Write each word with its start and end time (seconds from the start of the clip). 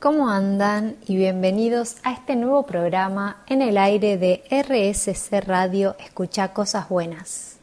¿cómo 0.00 0.30
andan? 0.30 0.96
Y 1.06 1.16
bienvenidos 1.16 1.96
a 2.04 2.12
este 2.12 2.34
nuevo 2.34 2.62
programa 2.62 3.42
en 3.46 3.60
el 3.60 3.76
aire 3.76 4.16
de 4.16 4.42
RSC 4.50 5.46
Radio 5.46 5.94
Escucha 5.98 6.54
Cosas 6.54 6.88
Buenas. 6.88 7.58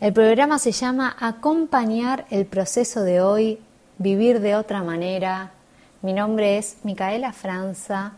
El 0.00 0.12
programa 0.12 0.60
se 0.60 0.70
llama 0.70 1.16
Acompañar 1.18 2.24
el 2.30 2.46
proceso 2.46 3.02
de 3.02 3.20
hoy, 3.20 3.58
vivir 3.98 4.38
de 4.38 4.54
otra 4.54 4.84
manera. 4.84 5.50
Mi 6.02 6.12
nombre 6.12 6.56
es 6.56 6.76
Micaela 6.84 7.32
Franza, 7.32 8.12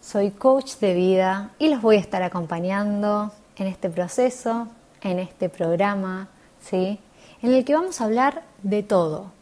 soy 0.00 0.30
coach 0.30 0.76
de 0.76 0.94
vida 0.94 1.50
y 1.58 1.68
los 1.68 1.82
voy 1.82 1.96
a 1.96 2.00
estar 2.00 2.22
acompañando 2.22 3.32
en 3.56 3.66
este 3.66 3.90
proceso, 3.90 4.68
en 5.02 5.18
este 5.18 5.50
programa, 5.50 6.28
¿sí? 6.62 7.00
En 7.42 7.52
el 7.52 7.66
que 7.66 7.74
vamos 7.74 8.00
a 8.00 8.04
hablar 8.04 8.44
de 8.62 8.82
todo 8.82 9.35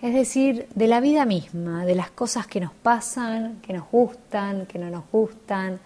es 0.00 0.14
decir, 0.14 0.68
de 0.74 0.86
la 0.86 1.00
vida 1.00 1.24
misma, 1.24 1.84
de 1.84 1.94
las 1.96 2.10
cosas 2.10 2.46
que 2.46 2.60
nos 2.60 2.72
pasan, 2.72 3.60
que 3.62 3.72
nos 3.72 3.90
gustan, 3.90 4.66
que 4.66 4.78
no 4.78 4.90
nos 4.90 5.04
gustan, 5.10 5.80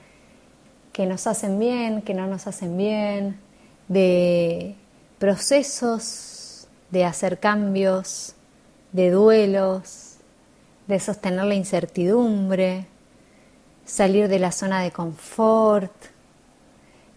que 0.93 1.07
nos 1.07 1.27
hacen 1.27 1.59
bien, 1.59 2.03
que 2.03 2.13
no 2.13 2.27
nos 2.27 2.47
hacen 2.47 2.77
bien, 2.77 3.39
de 3.89 4.75
procesos 5.19 6.69
de 6.91 7.07
hacer 7.07 7.39
cambios, 7.39 8.35
de 8.93 9.11
duelos, 9.11 10.17
de 10.87 11.01
sostener 11.01 11.47
la 11.47 11.55
incertidumbre, 11.55 12.87
salir 13.87 14.29
de 14.29 14.39
la 14.39 14.53
zona 14.53 14.83
de 14.83 14.91
confort, 14.91 15.93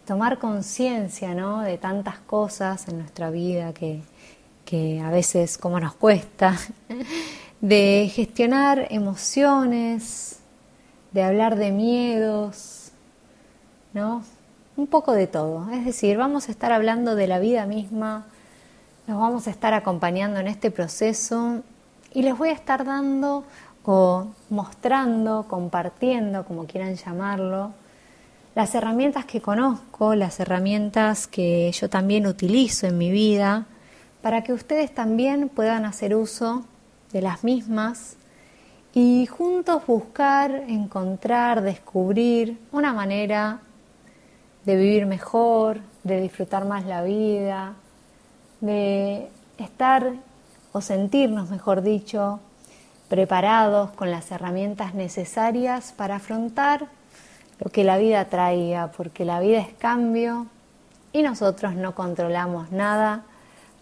tomar 0.05 0.39
conciencia 0.39 1.33
¿no? 1.33 1.59
de 1.61 1.77
tantas 1.77 2.19
cosas 2.19 2.87
en 2.87 2.99
nuestra 2.99 3.31
vida 3.31 3.73
que, 3.73 4.01
que 4.65 4.99
a 4.99 5.09
veces 5.11 5.57
como 5.57 5.79
nos 5.79 5.93
cuesta, 5.93 6.57
de 7.61 8.11
gestionar 8.13 8.87
emociones, 8.89 10.39
de 11.11 11.23
hablar 11.23 11.55
de 11.55 11.71
miedos, 11.71 12.91
¿no? 13.93 14.23
Un 14.75 14.87
poco 14.87 15.13
de 15.13 15.27
todo. 15.27 15.69
Es 15.71 15.85
decir, 15.85 16.17
vamos 16.17 16.49
a 16.49 16.51
estar 16.51 16.73
hablando 16.73 17.15
de 17.15 17.27
la 17.27 17.39
vida 17.39 17.65
misma, 17.65 18.25
nos 19.07 19.19
vamos 19.19 19.47
a 19.47 19.51
estar 19.51 19.73
acompañando 19.73 20.39
en 20.39 20.47
este 20.47 20.71
proceso 20.71 21.61
y 22.13 22.23
les 22.23 22.37
voy 22.37 22.49
a 22.49 22.53
estar 22.53 22.83
dando 22.83 23.45
o 23.85 24.27
mostrando, 24.49 25.45
compartiendo, 25.47 26.43
como 26.43 26.65
quieran 26.65 26.95
llamarlo, 26.95 27.71
las 28.55 28.73
herramientas 28.73 29.25
que 29.25 29.41
conozco, 29.41 30.15
las 30.15 30.39
herramientas 30.39 31.27
que 31.27 31.71
yo 31.71 31.89
también 31.89 32.25
utilizo 32.25 32.87
en 32.87 32.97
mi 32.97 33.11
vida 33.11 33.67
para 34.25 34.41
que 34.41 34.53
ustedes 34.53 34.91
también 34.91 35.49
puedan 35.49 35.85
hacer 35.85 36.15
uso 36.15 36.65
de 37.11 37.21
las 37.21 37.43
mismas 37.43 38.17
y 38.91 39.27
juntos 39.27 39.85
buscar, 39.85 40.63
encontrar, 40.67 41.61
descubrir 41.61 42.59
una 42.71 42.91
manera 42.91 43.59
de 44.63 44.77
vivir 44.77 45.05
mejor, 45.05 45.77
de 46.03 46.21
disfrutar 46.21 46.65
más 46.65 46.87
la 46.87 47.03
vida, 47.03 47.73
de 48.61 49.29
estar 49.59 50.13
o 50.71 50.81
sentirnos, 50.81 51.51
mejor 51.51 51.83
dicho, 51.83 52.39
preparados 53.07 53.91
con 53.91 54.09
las 54.09 54.31
herramientas 54.31 54.95
necesarias 54.95 55.93
para 55.95 56.15
afrontar 56.15 56.87
lo 57.59 57.69
que 57.69 57.83
la 57.83 57.99
vida 57.99 58.25
traiga, 58.25 58.87
porque 58.87 59.23
la 59.23 59.39
vida 59.39 59.59
es 59.59 59.71
cambio 59.73 60.47
y 61.13 61.21
nosotros 61.21 61.75
no 61.75 61.93
controlamos 61.93 62.71
nada 62.71 63.23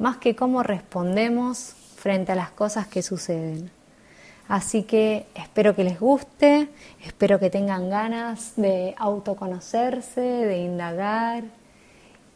más 0.04 0.18
que 0.18 0.36
cómo 0.36 0.64
respondemos 0.64 1.76
frente 1.96 2.34
a 2.34 2.36
las 2.36 2.52
cosas 2.52 2.88
que 2.88 3.02
suceden. 3.02 3.72
Así 4.50 4.84
que 4.84 5.28
espero 5.34 5.78
que 5.78 5.86
les 5.86 5.98
guste, 5.98 6.68
espero 7.06 7.40
que 7.40 7.50
tengan 7.50 7.90
ganas 7.90 8.52
de 8.58 8.96
autoconocerse, 8.98 10.20
de 10.20 10.58
indagar 10.58 11.46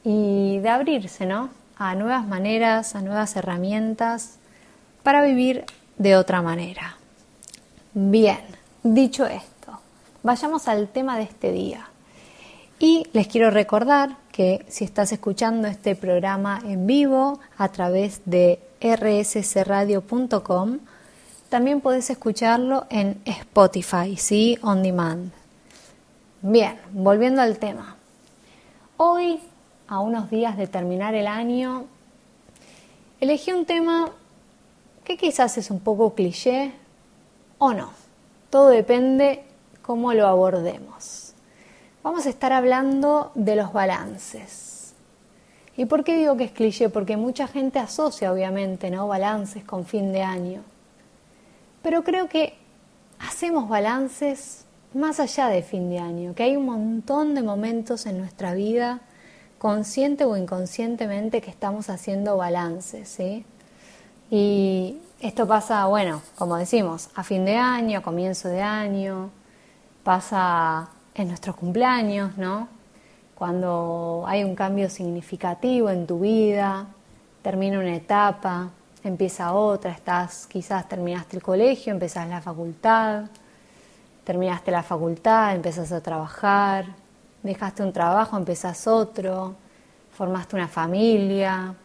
y 0.05 0.59
de 0.59 0.69
abrirse 0.69 1.25
¿no? 1.25 1.49
a 1.77 1.93
nuevas 1.95 2.25
maneras, 2.25 2.95
a 2.95 3.01
nuevas 3.01 3.35
herramientas 3.35 4.37
para 5.03 5.21
vivir 5.21 5.65
de 5.97 6.15
otra 6.15 6.41
manera. 6.41 6.95
Bien, 7.93 8.39
dicho 8.81 9.25
esto, 9.25 9.77
vayamos 10.23 10.69
al 10.69 10.87
tema 10.87 11.17
de 11.17 11.23
este 11.23 11.51
día. 11.51 11.89
Y 12.79 13.07
les 13.11 13.27
quiero 13.27 13.51
recordar 13.51 14.15
que 14.37 14.63
si 14.67 14.83
estás 14.83 15.11
escuchando 15.11 15.67
este 15.67 15.95
programa 15.95 16.61
en 16.63 16.85
vivo 16.85 17.39
a 17.57 17.69
través 17.69 18.21
de 18.25 18.59
rssradio.com, 18.79 20.77
también 21.49 21.81
puedes 21.81 22.11
escucharlo 22.11 22.85
en 22.91 23.19
Spotify, 23.25 24.15
¿sí? 24.15 24.59
On 24.61 24.83
demand. 24.83 25.31
Bien, 26.43 26.79
volviendo 26.91 27.41
al 27.41 27.57
tema. 27.57 27.95
Hoy, 28.97 29.39
a 29.87 30.01
unos 30.01 30.29
días 30.29 30.55
de 30.55 30.67
terminar 30.67 31.15
el 31.15 31.25
año, 31.25 31.85
elegí 33.19 33.53
un 33.53 33.65
tema 33.65 34.11
que 35.03 35.17
quizás 35.17 35.57
es 35.57 35.71
un 35.71 35.79
poco 35.79 36.13
cliché 36.13 36.73
o 37.57 37.73
no. 37.73 37.89
Todo 38.51 38.67
depende 38.67 39.45
cómo 39.81 40.13
lo 40.13 40.27
abordemos 40.27 41.26
vamos 42.07 42.25
a 42.25 42.29
estar 42.29 42.53
hablando 42.53 43.31
de 43.35 43.57
los 43.57 43.73
balances. 43.73 44.93
¿Y 45.75 45.87
por 45.87 46.05
qué 46.05 46.17
digo 46.17 46.37
que 46.37 46.45
es 46.45 46.51
cliché? 46.53 46.87
Porque 46.87 47.17
mucha 47.17 47.47
gente 47.47 47.79
asocia, 47.79 48.31
obviamente, 48.31 48.89
¿no? 48.89 49.09
Balances 49.09 49.65
con 49.65 49.85
fin 49.85 50.13
de 50.13 50.23
año. 50.23 50.61
Pero 51.81 52.05
creo 52.05 52.29
que 52.29 52.57
hacemos 53.19 53.67
balances 53.67 54.63
más 54.93 55.19
allá 55.19 55.49
de 55.49 55.61
fin 55.63 55.89
de 55.89 55.99
año, 55.99 56.33
que 56.33 56.43
hay 56.43 56.55
un 56.55 56.65
montón 56.65 57.35
de 57.35 57.43
momentos 57.43 58.05
en 58.05 58.19
nuestra 58.19 58.53
vida, 58.53 59.01
consciente 59.57 60.23
o 60.23 60.37
inconscientemente, 60.37 61.41
que 61.41 61.49
estamos 61.49 61.89
haciendo 61.89 62.37
balances. 62.37 63.17
Y 64.31 64.97
esto 65.19 65.45
pasa, 65.45 65.85
bueno, 65.87 66.21
como 66.37 66.55
decimos, 66.55 67.09
a 67.15 67.25
fin 67.25 67.43
de 67.43 67.57
año, 67.57 67.99
a 67.99 68.01
comienzo 68.01 68.47
de 68.47 68.61
año, 68.61 69.29
pasa 70.05 70.89
en 71.17 71.27
nuestros 71.27 71.55
cumpleaños, 71.55 72.37
¿no? 72.37 72.67
Cuando 73.35 74.23
hay 74.27 74.43
un 74.43 74.55
cambio 74.55 74.89
significativo 74.89 75.89
en 75.89 76.07
tu 76.07 76.19
vida, 76.19 76.87
termina 77.41 77.79
una 77.79 77.95
etapa, 77.95 78.69
empieza 79.03 79.53
otra, 79.53 79.91
estás, 79.91 80.47
quizás 80.47 80.87
terminaste 80.87 81.37
el 81.37 81.43
colegio, 81.43 81.91
empezás 81.91 82.27
la 82.29 82.41
facultad, 82.41 83.25
terminaste 84.23 84.71
la 84.71 84.83
facultad, 84.83 85.55
empezás 85.55 85.91
a 85.91 86.01
trabajar, 86.01 86.85
dejaste 87.43 87.83
un 87.83 87.93
trabajo, 87.93 88.37
empezás 88.37 88.87
otro, 88.87 89.55
formaste 90.11 90.55
una 90.55 90.67
familia, 90.67 91.75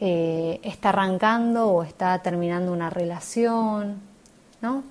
eh, 0.00 0.60
está 0.62 0.90
arrancando 0.90 1.68
o 1.68 1.82
está 1.82 2.18
terminando 2.20 2.72
una 2.72 2.90
relación, 2.90 4.00
¿no? 4.60 4.84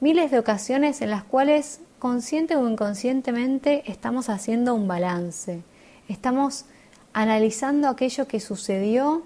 Miles 0.00 0.30
de 0.30 0.38
ocasiones 0.38 1.00
en 1.02 1.10
las 1.10 1.24
cuales 1.24 1.80
consciente 2.02 2.56
o 2.56 2.68
inconscientemente 2.68 3.88
estamos 3.88 4.28
haciendo 4.28 4.74
un 4.74 4.88
balance, 4.88 5.62
estamos 6.08 6.64
analizando 7.12 7.86
aquello 7.86 8.26
que 8.26 8.40
sucedió 8.40 9.22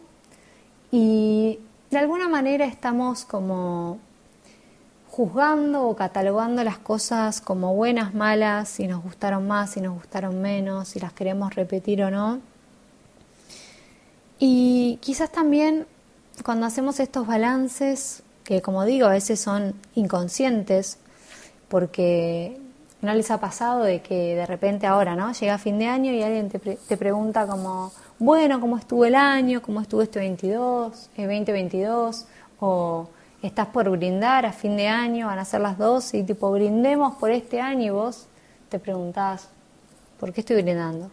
y 0.91 1.59
de 1.91 1.97
alguna 1.97 2.29
manera 2.29 2.67
estamos 2.67 3.25
como 3.25 3.99
juzgando 5.09 5.89
o 5.89 5.97
catalogando 5.97 6.63
las 6.65 6.77
cosas 6.77 7.41
como 7.41 7.75
buenas, 7.75 8.13
malas, 8.13 8.69
si 8.69 8.87
nos 8.87 9.03
gustaron 9.03 9.49
más, 9.49 9.71
si 9.71 9.81
nos 9.81 9.95
gustaron 9.95 10.43
menos, 10.43 10.89
si 10.89 11.01
las 11.01 11.15
queremos 11.15 11.55
repetir 11.55 12.03
o 12.03 12.11
no. 12.11 12.41
Y 14.39 14.99
quizás 15.01 15.33
también 15.33 15.87
cuando 16.45 16.67
hacemos 16.67 17.01
estos 17.01 17.27
balances, 17.27 18.23
que 18.45 18.61
como 18.61 18.85
digo 18.85 19.07
a 19.07 19.13
veces 19.13 19.41
son 19.41 19.75
inconscientes, 19.95 20.99
porque 21.69 22.66
¿No 23.07 23.15
les 23.15 23.31
ha 23.31 23.39
pasado 23.39 23.85
de 23.85 24.03
que 24.03 24.35
de 24.35 24.47
repente 24.47 24.85
ahora, 24.85 25.15
¿no? 25.15 25.31
Llega 25.31 25.59
fin 25.59 25.79
de 25.79 25.87
año 25.87 26.11
y 26.11 26.25
alguien 26.25 26.49
te, 26.49 26.59
te 26.59 26.97
pregunta 26.97 27.47
como, 27.47 27.93
bueno, 28.19 28.61
¿cómo 28.61 28.77
estuvo 28.77 29.05
el 29.05 29.15
año? 29.15 29.63
¿Cómo 29.63 29.81
estuvo 29.81 30.03
este 30.03 30.19
22, 30.19 31.11
el 31.17 31.29
2022? 31.29 32.27
O 32.59 33.09
estás 33.43 33.69
por 33.69 33.89
brindar 33.91 34.45
a 34.45 34.53
fin 34.53 34.77
de 34.77 34.89
año, 34.89 35.29
van 35.29 35.39
a 35.39 35.45
ser 35.45 35.61
las 35.61 35.79
dos 35.79 36.15
y 36.15 36.25
tipo 36.25 36.51
brindemos 36.51 37.15
por 37.15 37.31
este 37.31 37.61
año 37.61 37.85
y 37.85 37.91
vos 37.91 38.27
te 38.71 38.81
preguntás, 38.81 39.51
¿por 40.19 40.33
qué 40.33 40.41
estoy 40.41 40.61
brindando? 40.61 41.13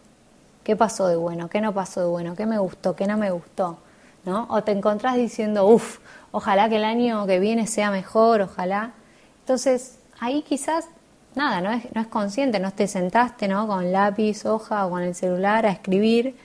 ¿Qué 0.64 0.76
pasó 0.76 1.08
de 1.08 1.16
bueno? 1.16 1.48
¿Qué 1.48 1.62
no 1.62 1.76
pasó 1.76 2.00
de 2.00 2.08
bueno? 2.08 2.36
¿Qué 2.36 2.48
me 2.48 2.58
gustó? 2.58 2.96
¿Qué 2.96 3.06
no 3.06 3.20
me 3.20 3.30
gustó? 3.30 3.78
¿No? 4.26 4.48
O 4.50 4.64
te 4.64 4.72
encontrás 4.72 5.16
diciendo, 5.16 5.68
uff, 5.68 6.00
ojalá 6.32 6.70
que 6.70 6.78
el 6.78 6.86
año 6.86 7.28
que 7.28 7.38
viene 7.38 7.68
sea 7.68 7.92
mejor, 7.92 8.42
ojalá. 8.42 8.94
Entonces, 9.42 10.00
ahí 10.20 10.42
quizás 10.42 10.88
nada, 11.36 11.62
no 11.62 11.72
es, 11.72 12.08
consciente, 12.08 12.60
no 12.60 12.72
te 12.72 12.88
sentaste 12.88 13.48
¿no? 13.48 13.68
con 13.68 13.92
lápiz, 13.92 14.46
hoja 14.46 14.86
o 14.86 14.92
con 14.92 15.02
el 15.02 15.16
celular 15.16 15.66
a 15.66 15.72
escribir 15.72 16.36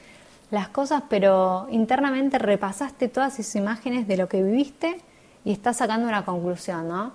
las 0.51 0.69
cosas, 0.69 1.03
pero 1.09 1.67
internamente 1.71 2.39
repasaste 2.39 3.09
todas 3.09 3.39
esas 3.39 3.57
imágenes 3.57 4.09
de 4.09 4.17
lo 4.17 4.29
que 4.29 4.43
viviste 4.43 5.01
y 5.45 5.53
estás 5.53 5.77
sacando 5.77 6.09
una 6.09 6.25
conclusión, 6.25 6.89
¿no? 6.89 7.13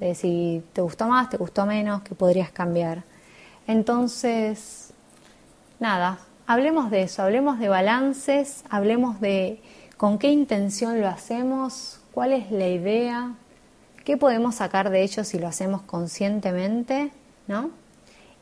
de 0.00 0.14
si 0.14 0.62
te 0.72 0.80
gustó 0.80 1.06
más, 1.06 1.30
te 1.30 1.36
gustó 1.36 1.64
menos, 1.64 2.02
que 2.02 2.14
podrías 2.14 2.50
cambiar. 2.50 3.04
Entonces, 3.68 4.92
nada, 5.78 6.18
hablemos 6.46 6.90
de 6.90 7.02
eso, 7.02 7.22
hablemos 7.22 7.60
de 7.60 7.68
balances, 7.68 8.64
hablemos 8.68 9.20
de 9.20 9.62
con 9.96 10.18
qué 10.18 10.30
intención 10.32 11.00
lo 11.00 11.06
hacemos, 11.06 12.00
cuál 12.12 12.32
es 12.32 12.50
la 12.50 12.66
idea, 12.66 13.34
qué 14.04 14.16
podemos 14.16 14.56
sacar 14.56 14.90
de 14.90 15.02
ello 15.02 15.24
si 15.24 15.38
lo 15.38 15.48
hacemos 15.48 15.82
conscientemente, 15.82 17.10
¿no? 17.46 17.70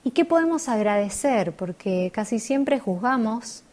Y 0.02 0.12
qué 0.12 0.24
podemos 0.24 0.68
agradecer, 0.68 1.52
porque 1.52 2.10
casi 2.14 2.38
siempre 2.38 2.80
juzgamos 2.80 3.64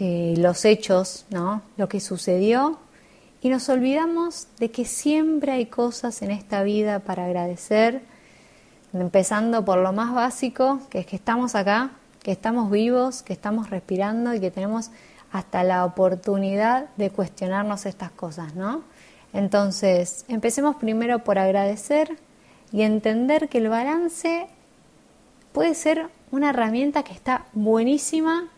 eh, 0.00 0.34
los 0.38 0.64
hechos, 0.64 1.26
¿no? 1.30 1.62
Lo 1.76 1.88
que 1.88 2.00
sucedió 2.00 2.78
y 3.40 3.50
nos 3.50 3.68
olvidamos 3.68 4.48
de 4.58 4.70
que 4.70 4.86
siempre 4.86 5.52
hay 5.52 5.66
cosas 5.66 6.22
en 6.22 6.30
esta 6.30 6.62
vida 6.62 7.00
para 7.00 7.26
agradecer, 7.26 8.02
empezando 8.94 9.64
por 9.64 9.78
lo 9.78 9.92
más 9.92 10.14
básico, 10.14 10.80
que 10.88 11.00
es 11.00 11.06
que 11.06 11.16
estamos 11.16 11.54
acá, 11.54 11.90
que 12.22 12.32
estamos 12.32 12.70
vivos, 12.70 13.22
que 13.22 13.34
estamos 13.34 13.68
respirando 13.68 14.32
y 14.32 14.40
que 14.40 14.50
tenemos 14.50 14.90
hasta 15.30 15.62
la 15.62 15.84
oportunidad 15.84 16.88
de 16.96 17.10
cuestionarnos 17.10 17.84
estas 17.84 18.10
cosas, 18.12 18.54
¿no? 18.54 18.82
Entonces, 19.34 20.24
empecemos 20.28 20.76
primero 20.76 21.18
por 21.18 21.38
agradecer 21.38 22.16
y 22.72 22.82
entender 22.82 23.48
que 23.48 23.58
el 23.58 23.68
balance 23.68 24.46
puede 25.52 25.74
ser 25.74 26.08
una 26.30 26.50
herramienta 26.50 27.02
que 27.02 27.12
está 27.12 27.44
buenísima 27.52 28.48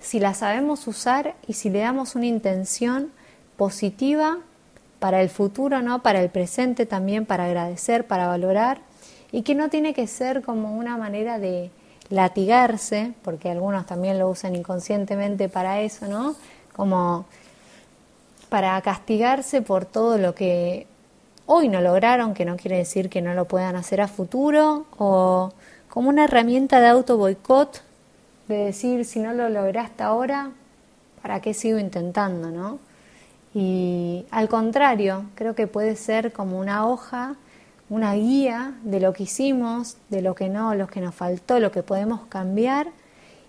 si 0.00 0.20
la 0.20 0.34
sabemos 0.34 0.86
usar 0.86 1.34
y 1.46 1.54
si 1.54 1.70
le 1.70 1.78
damos 1.78 2.16
una 2.16 2.26
intención 2.26 3.10
positiva 3.56 4.38
para 4.98 5.22
el 5.22 5.30
futuro, 5.30 5.82
¿no? 5.82 6.02
Para 6.02 6.20
el 6.20 6.30
presente 6.30 6.84
también, 6.84 7.26
para 7.26 7.44
agradecer, 7.44 8.06
para 8.06 8.26
valorar 8.26 8.80
y 9.30 9.42
que 9.42 9.54
no 9.54 9.68
tiene 9.68 9.94
que 9.94 10.06
ser 10.06 10.42
como 10.42 10.76
una 10.76 10.96
manera 10.96 11.38
de 11.38 11.70
latigarse, 12.10 13.14
porque 13.22 13.50
algunos 13.50 13.86
también 13.86 14.18
lo 14.18 14.28
usan 14.28 14.56
inconscientemente 14.56 15.48
para 15.48 15.80
eso, 15.80 16.06
¿no? 16.06 16.34
Como 16.74 17.26
para 18.54 18.80
castigarse 18.82 19.62
por 19.62 19.84
todo 19.84 20.16
lo 20.16 20.36
que 20.36 20.86
hoy 21.46 21.68
no 21.68 21.80
lograron, 21.80 22.34
que 22.34 22.44
no 22.44 22.56
quiere 22.56 22.76
decir 22.76 23.10
que 23.10 23.20
no 23.20 23.34
lo 23.34 23.46
puedan 23.46 23.74
hacer 23.74 24.00
a 24.00 24.06
futuro, 24.06 24.86
o 24.96 25.52
como 25.88 26.08
una 26.08 26.22
herramienta 26.22 26.80
de 26.80 26.86
auto 26.86 27.16
boicot, 27.16 27.82
de 28.46 28.66
decir, 28.66 29.06
si 29.06 29.18
no 29.18 29.32
lo 29.32 29.48
lograste 29.48 30.04
ahora, 30.04 30.52
¿para 31.20 31.40
qué 31.40 31.52
sigo 31.52 31.80
intentando, 31.80 32.52
no? 32.52 32.78
Y 33.54 34.24
al 34.30 34.48
contrario, 34.48 35.24
creo 35.34 35.56
que 35.56 35.66
puede 35.66 35.96
ser 35.96 36.32
como 36.32 36.60
una 36.60 36.86
hoja, 36.86 37.34
una 37.90 38.14
guía 38.14 38.74
de 38.84 39.00
lo 39.00 39.14
que 39.14 39.24
hicimos, 39.24 39.96
de 40.10 40.22
lo 40.22 40.36
que 40.36 40.48
no, 40.48 40.76
lo 40.76 40.86
que 40.86 41.00
nos 41.00 41.16
faltó, 41.16 41.58
lo 41.58 41.72
que 41.72 41.82
podemos 41.82 42.20
cambiar 42.28 42.86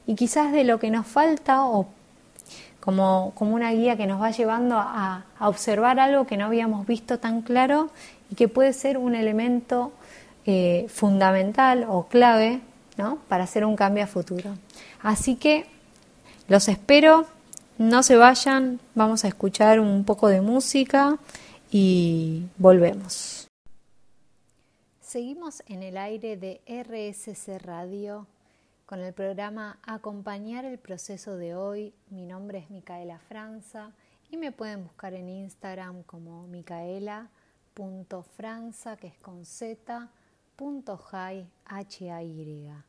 y 0.08 0.16
quizás 0.16 0.52
de 0.52 0.64
lo 0.64 0.80
que 0.80 0.90
nos 0.90 1.06
falta 1.06 1.64
o 1.64 1.86
como, 2.86 3.34
como 3.34 3.56
una 3.56 3.72
guía 3.72 3.98
que 3.98 4.06
nos 4.06 4.22
va 4.22 4.30
llevando 4.30 4.78
a, 4.78 5.26
observar 5.40 6.00
algo 6.00 6.28
que 6.28 6.38
no 6.38 6.46
habíamos 6.46 6.86
visto 6.86 7.18
tan 7.18 7.42
claro 7.42 7.90
y 8.30 8.36
que 8.36 8.48
puede 8.48 8.74
ser 8.74 9.00
un 9.00 9.16
elemento 9.16 9.92
eh, 10.46 10.86
fundamental 10.88 11.88
o 11.90 12.04
clave 12.04 12.62
¿no? 12.96 13.18
para 13.28 13.46
hacer 13.46 13.66
un 13.66 13.76
cambio 13.76 14.04
a 14.04 14.08
futuro. 14.08 14.56
Así 15.02 15.36
que 15.36 15.66
los 16.48 16.68
espero 16.68 17.26
no 17.80 18.04
se 18.04 18.18
vayan, 18.18 18.80
vamos 18.94 19.26
a 19.26 19.30
escuchar 19.30 19.80
un 19.80 20.06
poco 20.06 20.28
de 20.28 20.42
música 20.42 21.18
y 21.72 22.44
volvemos. 22.58 23.48
Seguimos 25.02 25.64
en 25.66 25.82
el 25.82 25.98
aire 25.98 26.38
de 26.38 26.62
RSC 26.68 27.58
Radio 27.64 28.28
con 28.86 29.00
el 29.00 29.14
programa 29.14 29.80
Acompañar 29.84 30.64
el 30.64 30.78
proceso 30.78 31.36
de 31.38 31.56
hoy. 31.56 31.96
Mi 32.10 32.28
nombre 32.28 32.60
es 32.60 32.70
Micaela 32.70 33.18
Franza 33.18 33.94
y 34.30 34.38
me 34.38 34.52
pueden 34.52 34.84
buscar 34.84 35.16
en 35.16 35.28
Instagram 35.28 36.04
como 36.04 36.46
micaela.franza, 36.48 38.98
que 38.98 39.08
es 39.08 39.18
con 39.18 39.44
z, 39.44 40.12
punto 40.56 41.04
H 41.04 41.48
-A 41.66 42.22
-Y. 42.22 42.84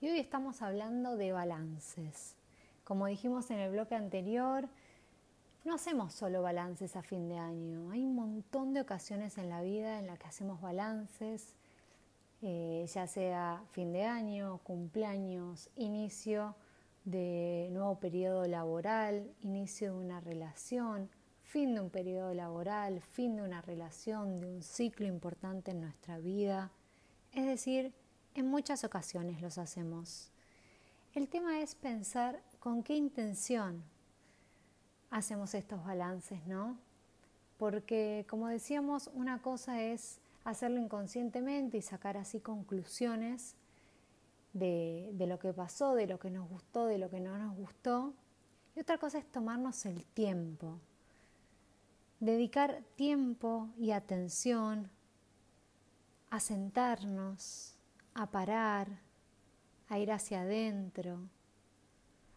Y 0.00 0.08
hoy 0.08 0.20
estamos 0.20 0.62
hablando 0.62 1.16
de 1.16 1.32
balances. 1.32 2.36
Como 2.84 3.06
dijimos 3.06 3.50
en 3.50 3.58
el 3.58 3.72
bloque 3.72 3.96
anterior, 3.96 4.68
no 5.64 5.74
hacemos 5.74 6.12
solo 6.12 6.42
balances 6.42 6.94
a 6.94 7.02
fin 7.02 7.28
de 7.28 7.38
año. 7.38 7.90
Hay 7.90 8.04
un 8.04 8.14
montón 8.14 8.74
de 8.74 8.82
ocasiones 8.82 9.38
en 9.38 9.48
la 9.48 9.60
vida 9.62 9.98
en 9.98 10.06
las 10.06 10.20
que 10.20 10.28
hacemos 10.28 10.60
balances, 10.60 11.56
eh, 12.42 12.84
ya 12.92 13.06
sea 13.06 13.62
fin 13.70 13.92
de 13.92 14.04
año, 14.04 14.58
cumpleaños, 14.64 15.70
inicio 15.76 16.56
de 17.04 17.68
nuevo 17.70 18.00
periodo 18.00 18.46
laboral, 18.46 19.32
inicio 19.40 19.92
de 19.92 19.98
una 20.04 20.20
relación, 20.20 21.08
fin 21.44 21.74
de 21.74 21.80
un 21.80 21.90
periodo 21.90 22.34
laboral, 22.34 23.00
fin 23.00 23.36
de 23.36 23.42
una 23.42 23.62
relación, 23.62 24.40
de 24.40 24.46
un 24.46 24.62
ciclo 24.62 25.06
importante 25.06 25.70
en 25.70 25.80
nuestra 25.82 26.18
vida. 26.18 26.72
Es 27.32 27.46
decir, 27.46 27.94
en 28.34 28.48
muchas 28.48 28.82
ocasiones 28.84 29.40
los 29.40 29.58
hacemos. 29.58 30.32
El 31.14 31.28
tema 31.28 31.60
es 31.60 31.74
pensar 31.74 32.42
con 32.58 32.82
qué 32.82 32.96
intención 32.96 33.84
hacemos 35.10 35.54
estos 35.54 35.84
balances, 35.84 36.44
¿no? 36.46 36.78
Porque, 37.58 38.26
como 38.28 38.48
decíamos, 38.48 39.10
una 39.14 39.42
cosa 39.42 39.82
es 39.82 40.21
hacerlo 40.44 40.80
inconscientemente 40.80 41.78
y 41.78 41.82
sacar 41.82 42.16
así 42.16 42.40
conclusiones 42.40 43.56
de, 44.52 45.14
lo 45.18 45.38
que 45.38 45.52
pasó, 45.52 45.94
de 45.94 46.06
lo 46.06 46.18
que 46.18 46.30
nos 46.30 46.48
gustó, 46.48 46.86
de 46.86 46.98
lo 46.98 47.10
que 47.10 47.20
no 47.20 47.38
nos 47.38 47.56
gustó. 47.56 48.14
Y 48.76 48.80
otra 48.80 48.98
cosa 48.98 49.18
es 49.18 49.30
tomarnos 49.30 49.86
el 49.86 50.04
tiempo, 50.04 50.78
dedicar 52.20 52.82
tiempo 52.96 53.68
y 53.78 53.92
atención 53.92 54.90
a 56.30 56.40
sentarnos, 56.40 57.76
a 58.14 58.30
parar, 58.30 58.88
a 59.88 59.98
ir 59.98 60.10
hacia 60.10 60.42
adentro, 60.42 61.28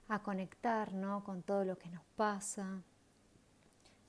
a 0.07 0.21
conectar 0.21 0.91
con 1.23 1.41
todo 1.41 1.63
lo 1.63 1.77
que 1.77 1.89
nos 1.89 2.03
pasa. 2.15 2.83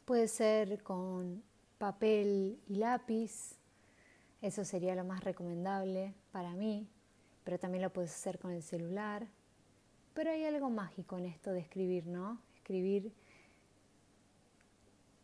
Puede 0.05 0.29
ser 0.29 0.83
con 0.83 1.43
papel 1.79 2.61
y 2.67 2.77
lápiz, 2.77 3.57
eso 4.47 4.65
sería 4.65 4.95
lo 4.95 5.05
más 5.05 5.25
recomendable 5.25 6.15
para 6.31 6.53
mí, 6.55 6.89
pero 7.43 7.59
también 7.59 7.83
lo 7.83 7.93
puedes 7.93 8.13
hacer 8.13 8.39
con 8.39 8.53
el 8.53 8.63
celular. 8.63 9.27
Pero 10.15 10.31
hay 10.31 10.45
algo 10.45 10.71
mágico 10.71 11.19
en 11.19 11.27
esto 11.27 11.51
de 11.53 11.61
escribir, 11.61 12.07
¿no? 12.07 12.41
Escribir 12.55 13.13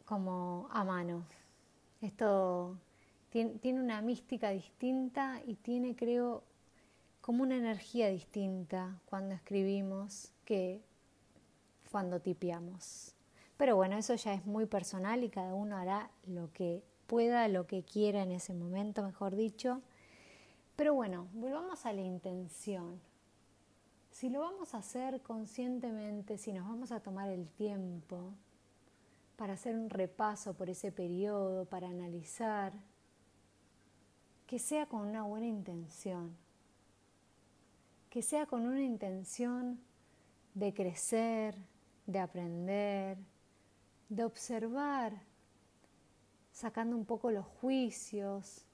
como 0.05 0.69
a 0.71 0.85
mano. 0.85 1.25
Esto 2.01 2.77
tiene, 3.31 3.81
una 3.81 4.03
mística 4.03 4.51
distinta 4.51 5.41
y 5.47 5.55
tiene, 5.55 5.95
creo, 5.95 6.43
como 7.21 7.45
una 7.45 7.57
energía 7.57 8.09
distinta 8.09 9.01
cuando 9.07 9.35
escribimos 9.35 10.33
que 10.45 10.83
cuando 11.91 12.21
tipeamos. 12.21 13.15
Pero 13.57 13.77
bueno, 13.77 13.97
eso 13.97 14.17
ya 14.17 14.35
es 14.35 14.45
muy 14.45 14.67
personal 14.67 15.23
y 15.23 15.31
cada 15.31 15.55
uno 15.55 15.77
hará 15.77 16.11
lo 16.27 16.53
que 16.53 16.83
pueda, 17.13 17.47
lo 17.49 17.67
que 17.67 17.83
quiera 17.83 18.23
en 18.23 18.33
ese 18.33 18.55
momento, 18.55 19.03
mejor 19.03 19.37
dicho. 19.37 19.83
Pero 20.77 20.95
bueno, 20.95 21.29
volvamos 21.35 21.85
a 21.85 21.93
la 21.93 22.01
intención. 22.01 22.99
Si 24.11 24.31
lo 24.31 24.41
vamos 24.41 24.73
a 24.73 24.79
hacer 24.79 25.21
conscientemente, 25.21 26.39
si 26.39 26.55
nos 26.55 26.67
vamos 26.67 26.91
a 26.91 27.01
tomar 27.01 27.29
el 27.29 27.51
tiempo 27.51 28.33
para 29.37 29.53
hacer 29.53 29.77
un 29.77 29.91
repaso 29.91 30.55
por 30.55 30.71
ese 30.71 30.91
periodo, 30.91 31.67
para 31.67 31.91
analizar, 31.91 32.73
que 34.47 34.59
sea 34.59 34.87
con 34.87 35.03
una 35.03 35.25
buena 35.25 35.47
intención 35.47 36.35
que 38.09 38.23
sea 38.23 38.45
con 38.45 38.67
una 38.67 38.83
intención 38.83 39.81
de 40.53 40.73
crecer, 40.73 41.57
de 42.07 42.19
aprender, 42.19 43.19
de 44.11 44.25
observar, 44.25 45.15
sacando 46.53 46.97
un 46.97 47.05
poco 47.05 47.31
los 47.31 47.47
juicios, 47.47 48.65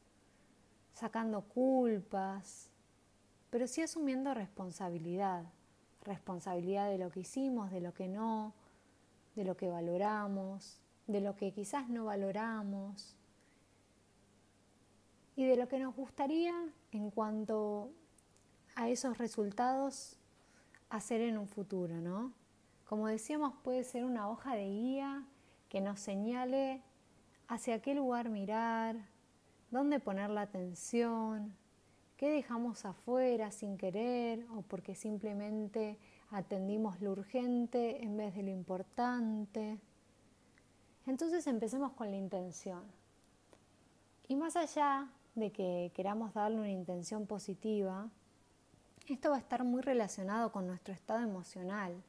sacando 0.93 1.43
culpas, 1.43 2.71
pero 3.51 3.67
sí 3.67 3.83
asumiendo 3.83 4.35
responsabilidad, 4.35 5.45
responsabilidad 6.05 6.91
de 6.91 6.99
lo 6.99 7.11
que 7.11 7.21
hicimos, 7.21 7.71
de 7.71 7.81
lo 7.81 7.95
que 7.95 8.09
no, 8.09 8.53
de 9.37 9.45
lo 9.45 9.57
que 9.57 9.69
valoramos, 9.69 10.81
de 11.07 11.21
lo 11.21 11.37
que 11.37 11.53
quizás 11.53 11.89
no 11.89 12.05
valoramos 12.05 13.17
y 15.37 15.45
de 15.45 15.57
lo 15.57 15.69
que 15.69 15.79
nos 15.79 15.95
gustaría 15.95 16.55
en 16.91 17.11
cuanto 17.11 17.93
a 18.75 18.89
esos 18.89 19.19
resultados 19.19 20.17
hacer 20.91 21.21
en 21.21 21.39
un 21.39 21.49
futuro, 21.49 22.01
¿no? 22.01 22.33
Como 22.85 23.07
decíamos, 23.07 23.55
puede 23.63 23.85
ser 23.85 24.05
una 24.05 24.29
hoja 24.29 24.55
de 24.55 24.69
guía 24.69 25.25
que 25.69 25.81
nos 25.81 26.01
señale 26.01 26.83
hacia 27.49 27.81
qué 27.81 27.95
lugar 27.95 28.29
mirar, 28.29 28.97
dónde 29.71 30.01
poner 30.01 30.31
la 30.31 30.43
atención, 30.43 31.55
qué 32.17 32.31
dejamos 32.31 32.85
afuera 32.85 33.51
sin 33.51 33.79
querer 33.79 34.47
o 34.55 34.63
porque 34.63 34.95
simplemente 34.95 35.99
atendimos 36.31 37.01
lo 37.01 37.13
urgente 37.13 38.05
en 38.05 38.17
vez 38.17 38.35
de 38.35 38.43
lo 38.43 38.51
importante. 38.51 39.79
Entonces 41.07 41.47
empecemos 41.47 41.93
con 41.93 42.11
la 42.11 42.17
intención. 42.17 42.83
Y 44.27 44.37
más 44.37 44.57
allá 44.57 45.09
de 45.35 45.51
que 45.51 45.91
queramos 45.95 46.35
darle 46.35 46.59
una 46.59 46.71
intención 46.71 47.27
positiva, 47.27 48.11
esto 49.09 49.31
va 49.31 49.37
a 49.37 49.41
estar 49.41 49.65
muy 49.65 49.81
relacionado 49.81 50.53
con 50.53 50.67
nuestro 50.67 50.93
estado 50.93 51.21
emocional. 51.21 52.03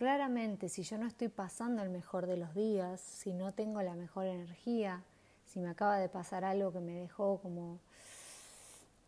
Claramente, 0.00 0.70
si 0.70 0.82
yo 0.82 0.96
no 0.96 1.06
estoy 1.06 1.28
pasando 1.28 1.82
el 1.82 1.90
mejor 1.90 2.26
de 2.26 2.38
los 2.38 2.54
días, 2.54 3.02
si 3.02 3.34
no 3.34 3.52
tengo 3.52 3.82
la 3.82 3.96
mejor 3.96 4.24
energía, 4.24 5.04
si 5.44 5.60
me 5.60 5.68
acaba 5.68 5.98
de 5.98 6.08
pasar 6.08 6.42
algo 6.42 6.72
que 6.72 6.80
me 6.80 6.94
dejó 6.94 7.38
como 7.42 7.80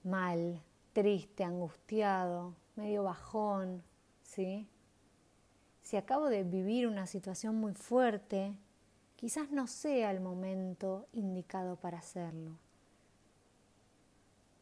mal, 0.04 0.60
triste, 0.92 1.44
angustiado, 1.44 2.54
medio 2.76 3.04
bajón, 3.04 3.82
¿sí? 4.22 4.68
Si 5.80 5.96
acabo 5.96 6.26
de 6.26 6.44
vivir 6.44 6.86
una 6.86 7.06
situación 7.06 7.54
muy 7.54 7.72
fuerte, 7.72 8.54
quizás 9.16 9.50
no 9.50 9.68
sea 9.68 10.10
el 10.10 10.20
momento 10.20 11.06
indicado 11.14 11.76
para 11.76 12.00
hacerlo. 12.00 12.58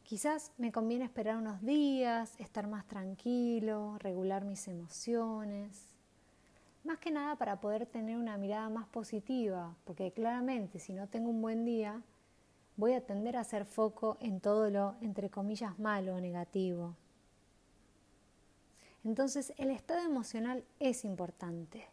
Quizás 0.04 0.52
me 0.58 0.70
conviene 0.70 1.06
esperar 1.06 1.38
unos 1.38 1.60
días, 1.60 2.38
estar 2.38 2.68
más 2.68 2.86
tranquilo, 2.86 3.98
regular 3.98 4.44
mis 4.44 4.68
emociones. 4.68 5.89
Más 6.84 6.98
que 6.98 7.10
nada 7.10 7.36
para 7.36 7.60
poder 7.60 7.86
tener 7.86 8.16
una 8.16 8.38
mirada 8.38 8.70
más 8.70 8.86
positiva, 8.88 9.76
porque 9.84 10.12
claramente 10.12 10.78
si 10.78 10.94
no 10.94 11.08
tengo 11.08 11.28
un 11.28 11.42
buen 11.42 11.64
día, 11.64 12.02
voy 12.76 12.94
a 12.94 13.04
tender 13.04 13.36
a 13.36 13.40
hacer 13.40 13.66
foco 13.66 14.16
en 14.20 14.40
todo 14.40 14.70
lo, 14.70 14.94
entre 15.02 15.28
comillas, 15.28 15.78
malo 15.78 16.14
o 16.14 16.20
negativo. 16.20 16.96
Entonces 19.04 19.52
el 19.58 19.70
estado 19.70 20.00
emocional 20.00 20.64
es 20.78 21.04
importante. 21.04 21.86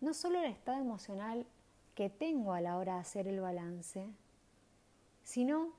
No 0.00 0.14
solo 0.14 0.38
el 0.38 0.46
estado 0.46 0.78
emocional 0.78 1.46
que 1.94 2.08
tengo 2.08 2.52
a 2.52 2.60
la 2.60 2.78
hora 2.78 2.94
de 2.94 3.00
hacer 3.00 3.28
el 3.28 3.40
balance, 3.40 4.08
sino 5.22 5.72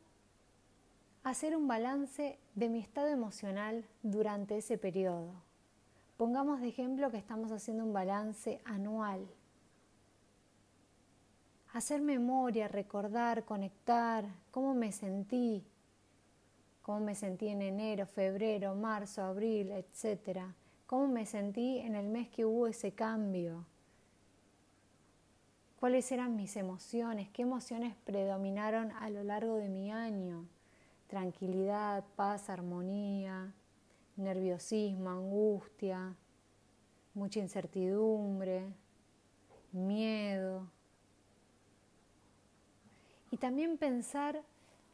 hacer 1.24 1.56
un 1.56 1.68
balance 1.68 2.38
de 2.56 2.70
mi 2.70 2.80
estado 2.80 3.08
emocional 3.08 3.86
durante 4.04 4.58
ese 4.58 4.78
periodo. 4.78 5.49
Pongamos 6.20 6.60
de 6.60 6.68
ejemplo 6.68 7.10
que 7.10 7.16
estamos 7.16 7.50
haciendo 7.54 7.86
un 7.86 7.94
balance 7.94 8.60
anual. 8.66 9.26
Hacer 11.72 12.02
memoria, 12.02 12.68
recordar, 12.68 13.46
conectar, 13.46 14.26
cómo 14.52 14.74
me 14.74 14.92
sentí, 14.92 15.64
cómo 16.82 17.00
me 17.00 17.16
sentí 17.16 17.48
en 17.48 17.62
enero, 17.62 18.06
febrero, 18.06 18.76
marzo, 18.76 19.24
abril, 19.24 19.72
etc. 19.72 20.42
Cómo 20.86 21.08
me 21.08 21.26
sentí 21.26 21.78
en 21.78 21.96
el 21.96 22.10
mes 22.10 22.28
que 22.28 22.44
hubo 22.44 22.68
ese 22.68 22.92
cambio. 22.92 23.66
Cuáles 25.80 26.12
eran 26.12 26.36
mis 26.36 26.58
emociones, 26.58 27.30
qué 27.30 27.44
emociones 27.44 27.96
predominaron 28.04 28.92
a 28.92 29.10
lo 29.10 29.24
largo 29.24 29.56
de 29.56 29.70
mi 29.70 29.90
año 29.90 30.50
tranquilidad, 31.10 32.04
paz, 32.16 32.50
armonía, 32.50 33.52
nerviosismo, 34.20 35.10
angustia, 35.10 36.16
mucha 37.14 37.40
incertidumbre, 37.40 38.74
miedo. 39.72 40.68
Y 43.32 43.38
también 43.38 43.78
pensar 43.78 44.42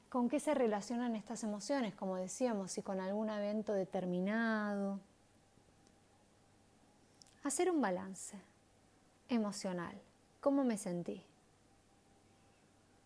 con 0.09 0.29
qué 0.29 0.39
se 0.39 0.53
relacionan 0.53 1.15
estas 1.15 1.43
emociones, 1.43 1.93
como 1.93 2.15
decíamos, 2.15 2.71
si 2.71 2.81
con 2.81 2.99
algún 2.99 3.29
evento 3.29 3.73
determinado. 3.73 4.99
Hacer 7.43 7.69
un 7.69 7.81
balance 7.81 8.39
emocional, 9.29 9.99
cómo 10.39 10.63
me 10.63 10.77
sentí. 10.77 11.23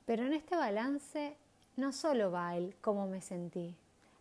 Pero 0.05 0.25
en 0.25 0.33
este 0.33 0.55
balance 0.55 1.35
no 1.77 1.91
solo 1.91 2.31
va 2.31 2.55
el 2.55 2.75
cómo 2.81 3.07
me 3.07 3.21
sentí. 3.21 3.75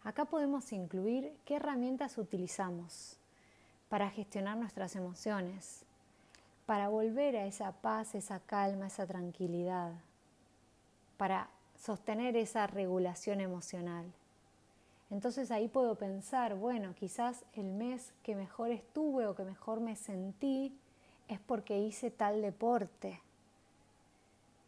Acá 0.05 0.25
podemos 0.25 0.73
incluir 0.73 1.37
qué 1.45 1.57
herramientas 1.57 2.19
utilizamos 2.19 3.17
para 3.89 4.11
gestionar 4.11 4.57
nuestras 4.57 4.97
emociones, 4.97 5.85
para 6.67 6.89
volver 6.89 7.37
a 7.37 7.47
esa 7.47 7.73
paz, 7.73 8.15
esa 8.15 8.41
calma, 8.41 8.87
esa 8.87 9.07
tranquilidad, 9.07 9.93
para 11.17 11.49
sostener 11.77 12.37
esa 12.37 12.67
regulación 12.67 13.41
emocional. 13.41 14.07
Entonces 15.11 15.51
ahí 15.51 15.69
puedo 15.69 15.95
pensar, 15.95 16.55
bueno, 16.55 16.95
quizás 16.95 17.45
el 17.55 17.73
mes 17.73 18.13
que 18.23 18.37
mejor 18.37 18.71
estuve 18.71 19.27
o 19.27 19.35
que 19.35 19.45
mejor 19.45 19.81
me 19.81 19.97
sentí 19.97 20.77
es 21.29 21.41
porque 21.41 21.79
hice 21.79 22.11
tal 22.11 22.43
deporte 22.43 23.21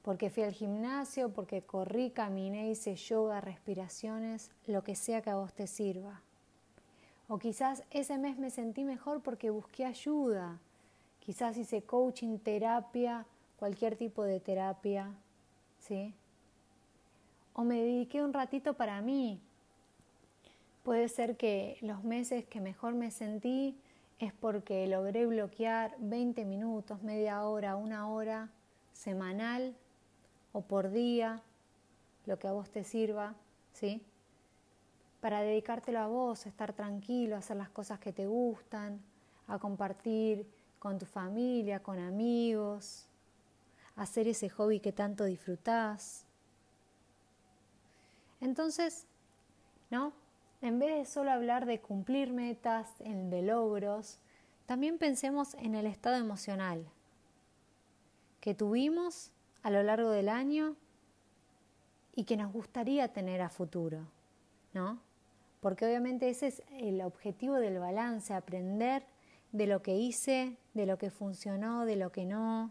porque 0.02 0.30
fui 0.30 0.42
al 0.42 0.52
gimnasio, 0.52 1.32
porque 1.32 1.62
corrí, 1.62 2.10
caminé, 2.10 2.70
hice 2.70 2.96
yoga, 2.96 3.40
respiraciones, 3.40 4.50
lo 4.66 4.82
que 4.82 4.94
sea 4.94 5.20
que 5.20 5.30
a 5.30 5.36
vos 5.36 5.52
te 5.52 5.66
sirva. 5.66 6.22
O 7.28 7.38
quizás 7.38 7.84
ese 7.90 8.18
mes 8.18 8.38
me 8.38 8.50
sentí 8.50 8.84
mejor 8.84 9.22
porque 9.22 9.50
busqué 9.50 9.84
ayuda. 9.84 10.58
Quizás 11.20 11.56
hice 11.56 11.82
coaching, 11.82 12.38
terapia, 12.38 13.26
cualquier 13.58 13.96
tipo 13.96 14.24
de 14.24 14.40
terapia, 14.40 15.12
¿sí? 15.78 16.14
O 17.52 17.62
me 17.62 17.76
dediqué 17.76 18.22
un 18.22 18.32
ratito 18.32 18.74
para 18.74 19.00
mí. 19.02 19.38
Puede 20.82 21.08
ser 21.08 21.36
que 21.36 21.76
los 21.82 22.02
meses 22.02 22.46
que 22.46 22.60
mejor 22.60 22.94
me 22.94 23.10
sentí 23.10 23.76
es 24.18 24.32
porque 24.32 24.86
logré 24.86 25.26
bloquear 25.26 25.94
20 25.98 26.44
minutos, 26.46 27.02
media 27.02 27.44
hora, 27.44 27.76
una 27.76 28.08
hora 28.08 28.48
semanal 28.92 29.76
o 30.52 30.62
por 30.62 30.90
día, 30.90 31.42
lo 32.26 32.38
que 32.38 32.48
a 32.48 32.52
vos 32.52 32.70
te 32.70 32.84
sirva, 32.84 33.34
¿sí? 33.72 34.02
Para 35.20 35.42
dedicártelo 35.42 35.98
a 36.00 36.06
vos, 36.06 36.46
estar 36.46 36.72
tranquilo, 36.72 37.36
hacer 37.36 37.56
las 37.56 37.70
cosas 37.70 37.98
que 37.98 38.12
te 38.12 38.26
gustan, 38.26 39.00
a 39.46 39.58
compartir 39.58 40.46
con 40.78 40.98
tu 40.98 41.06
familia, 41.06 41.82
con 41.82 41.98
amigos, 41.98 43.06
hacer 43.96 44.28
ese 44.28 44.48
hobby 44.48 44.80
que 44.80 44.92
tanto 44.92 45.24
disfrutás. 45.24 46.24
Entonces, 48.40 49.06
¿no? 49.90 50.12
En 50.62 50.78
vez 50.78 50.96
de 50.96 51.04
solo 51.04 51.30
hablar 51.30 51.66
de 51.66 51.80
cumplir 51.80 52.32
metas, 52.32 52.98
de 52.98 53.42
logros, 53.42 54.18
también 54.66 54.98
pensemos 54.98 55.54
en 55.54 55.74
el 55.74 55.86
estado 55.86 56.16
emocional 56.16 56.86
que 58.40 58.54
tuvimos 58.54 59.32
a 59.62 59.70
lo 59.70 59.82
largo 59.82 60.10
del 60.10 60.28
año 60.28 60.76
y 62.14 62.24
que 62.24 62.36
nos 62.36 62.52
gustaría 62.52 63.12
tener 63.12 63.40
a 63.40 63.48
futuro, 63.48 64.06
¿no? 64.72 65.00
Porque 65.60 65.86
obviamente 65.86 66.28
ese 66.28 66.48
es 66.48 66.62
el 66.72 67.02
objetivo 67.02 67.56
del 67.56 67.78
balance, 67.78 68.32
aprender 68.32 69.04
de 69.52 69.66
lo 69.66 69.82
que 69.82 69.96
hice, 69.96 70.56
de 70.74 70.86
lo 70.86 70.98
que 70.98 71.10
funcionó, 71.10 71.84
de 71.84 71.96
lo 71.96 72.12
que 72.12 72.24
no, 72.24 72.70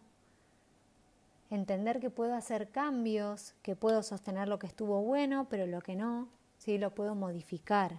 entender 1.49 1.99
que 1.99 2.09
puedo 2.09 2.35
hacer 2.35 2.69
cambios, 2.69 3.53
que 3.61 3.75
puedo 3.75 4.03
sostener 4.03 4.47
lo 4.47 4.59
que 4.59 4.67
estuvo 4.67 5.01
bueno, 5.01 5.47
pero 5.49 5.67
lo 5.67 5.81
que 5.81 5.95
no, 5.95 6.29
sí 6.57 6.77
lo 6.77 6.93
puedo 6.93 7.15
modificar. 7.15 7.97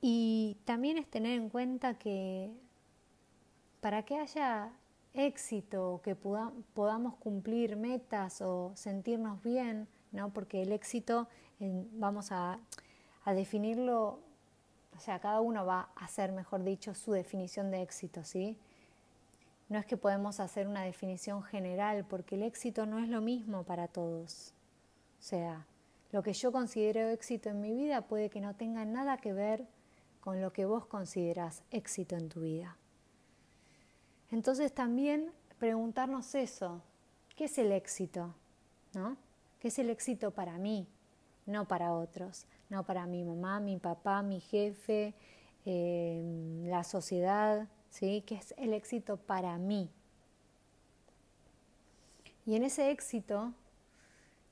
Y 0.00 0.58
también 0.64 0.98
es 0.98 1.08
tener 1.08 1.38
en 1.38 1.48
cuenta 1.48 1.94
que 1.94 2.52
para 3.80 4.04
que 4.04 4.18
haya 4.18 4.70
éxito, 5.14 6.00
que 6.02 6.14
podamos 6.14 7.14
cumplir 7.16 7.76
metas 7.76 8.40
o 8.40 8.72
sentirnos 8.74 9.42
bien, 9.42 9.88
¿no? 10.12 10.32
Porque 10.32 10.62
el 10.62 10.72
éxito, 10.72 11.28
vamos 11.58 12.32
a, 12.32 12.60
a, 13.24 13.34
definirlo, 13.34 14.20
o 14.96 15.00
sea, 15.00 15.18
cada 15.18 15.40
uno 15.40 15.66
va 15.66 15.90
a 15.96 16.04
hacer, 16.04 16.32
mejor 16.32 16.62
dicho, 16.62 16.94
su 16.94 17.12
definición 17.12 17.70
de 17.70 17.82
éxito, 17.82 18.24
¿sí? 18.24 18.56
No 19.68 19.78
es 19.78 19.86
que 19.86 19.96
podemos 19.96 20.40
hacer 20.40 20.66
una 20.66 20.82
definición 20.82 21.42
general, 21.42 22.06
porque 22.08 22.36
el 22.36 22.42
éxito 22.42 22.86
no 22.86 22.98
es 22.98 23.08
lo 23.08 23.20
mismo 23.20 23.64
para 23.64 23.88
todos. 23.88 24.54
O 25.18 25.22
sea, 25.22 25.66
lo 26.10 26.22
que 26.22 26.32
yo 26.32 26.52
considero 26.52 27.08
éxito 27.10 27.50
en 27.50 27.60
mi 27.60 27.74
vida 27.74 28.02
puede 28.02 28.30
que 28.30 28.40
no 28.40 28.54
tenga 28.54 28.84
nada 28.86 29.18
que 29.18 29.34
ver 29.34 29.66
con 30.20 30.40
lo 30.40 30.52
que 30.52 30.64
vos 30.64 30.86
considerás 30.86 31.62
éxito 31.70 32.16
en 32.16 32.28
tu 32.28 32.40
vida. 32.40 32.76
Entonces 34.30 34.72
también 34.74 35.30
preguntarnos 35.58 36.34
eso, 36.34 36.82
¿qué 37.36 37.44
es 37.44 37.58
el 37.58 37.72
éxito? 37.72 38.34
¿No? 38.94 39.16
¿Qué 39.60 39.68
es 39.68 39.78
el 39.78 39.90
éxito 39.90 40.30
para 40.30 40.58
mí? 40.58 40.86
No 41.46 41.66
para 41.66 41.92
otros, 41.92 42.46
no 42.68 42.84
para 42.84 43.06
mi 43.06 43.24
mamá, 43.24 43.58
mi 43.60 43.78
papá, 43.78 44.22
mi 44.22 44.40
jefe, 44.40 45.14
eh, 45.64 46.64
la 46.66 46.84
sociedad, 46.84 47.68
¿sí? 47.90 48.22
¿Qué 48.26 48.36
es 48.36 48.54
el 48.58 48.74
éxito 48.74 49.16
para 49.16 49.56
mí? 49.58 49.90
Y 52.46 52.56
en 52.56 52.64
ese 52.64 52.90
éxito 52.90 53.52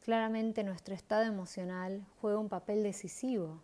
claramente 0.06 0.62
nuestro 0.62 0.94
estado 0.94 1.24
emocional 1.24 2.06
juega 2.20 2.38
un 2.38 2.48
papel 2.48 2.82
decisivo. 2.82 3.60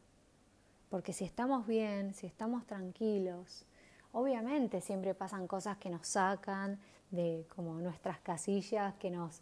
Porque 0.91 1.13
si 1.13 1.25
estamos 1.25 1.67
bien, 1.67 2.15
si 2.15 2.27
estamos 2.27 2.67
tranquilos, 2.67 3.65
obviamente 4.13 4.81
siempre 4.81 5.15
pasan 5.15 5.47
cosas 5.47 5.77
que 5.79 5.91
nos 5.91 6.07
sacan 6.07 6.79
de 7.11 7.47
como 7.55 7.81
nuestras 7.81 8.21
casillas, 8.21 8.95
que 8.95 9.11
nos 9.11 9.41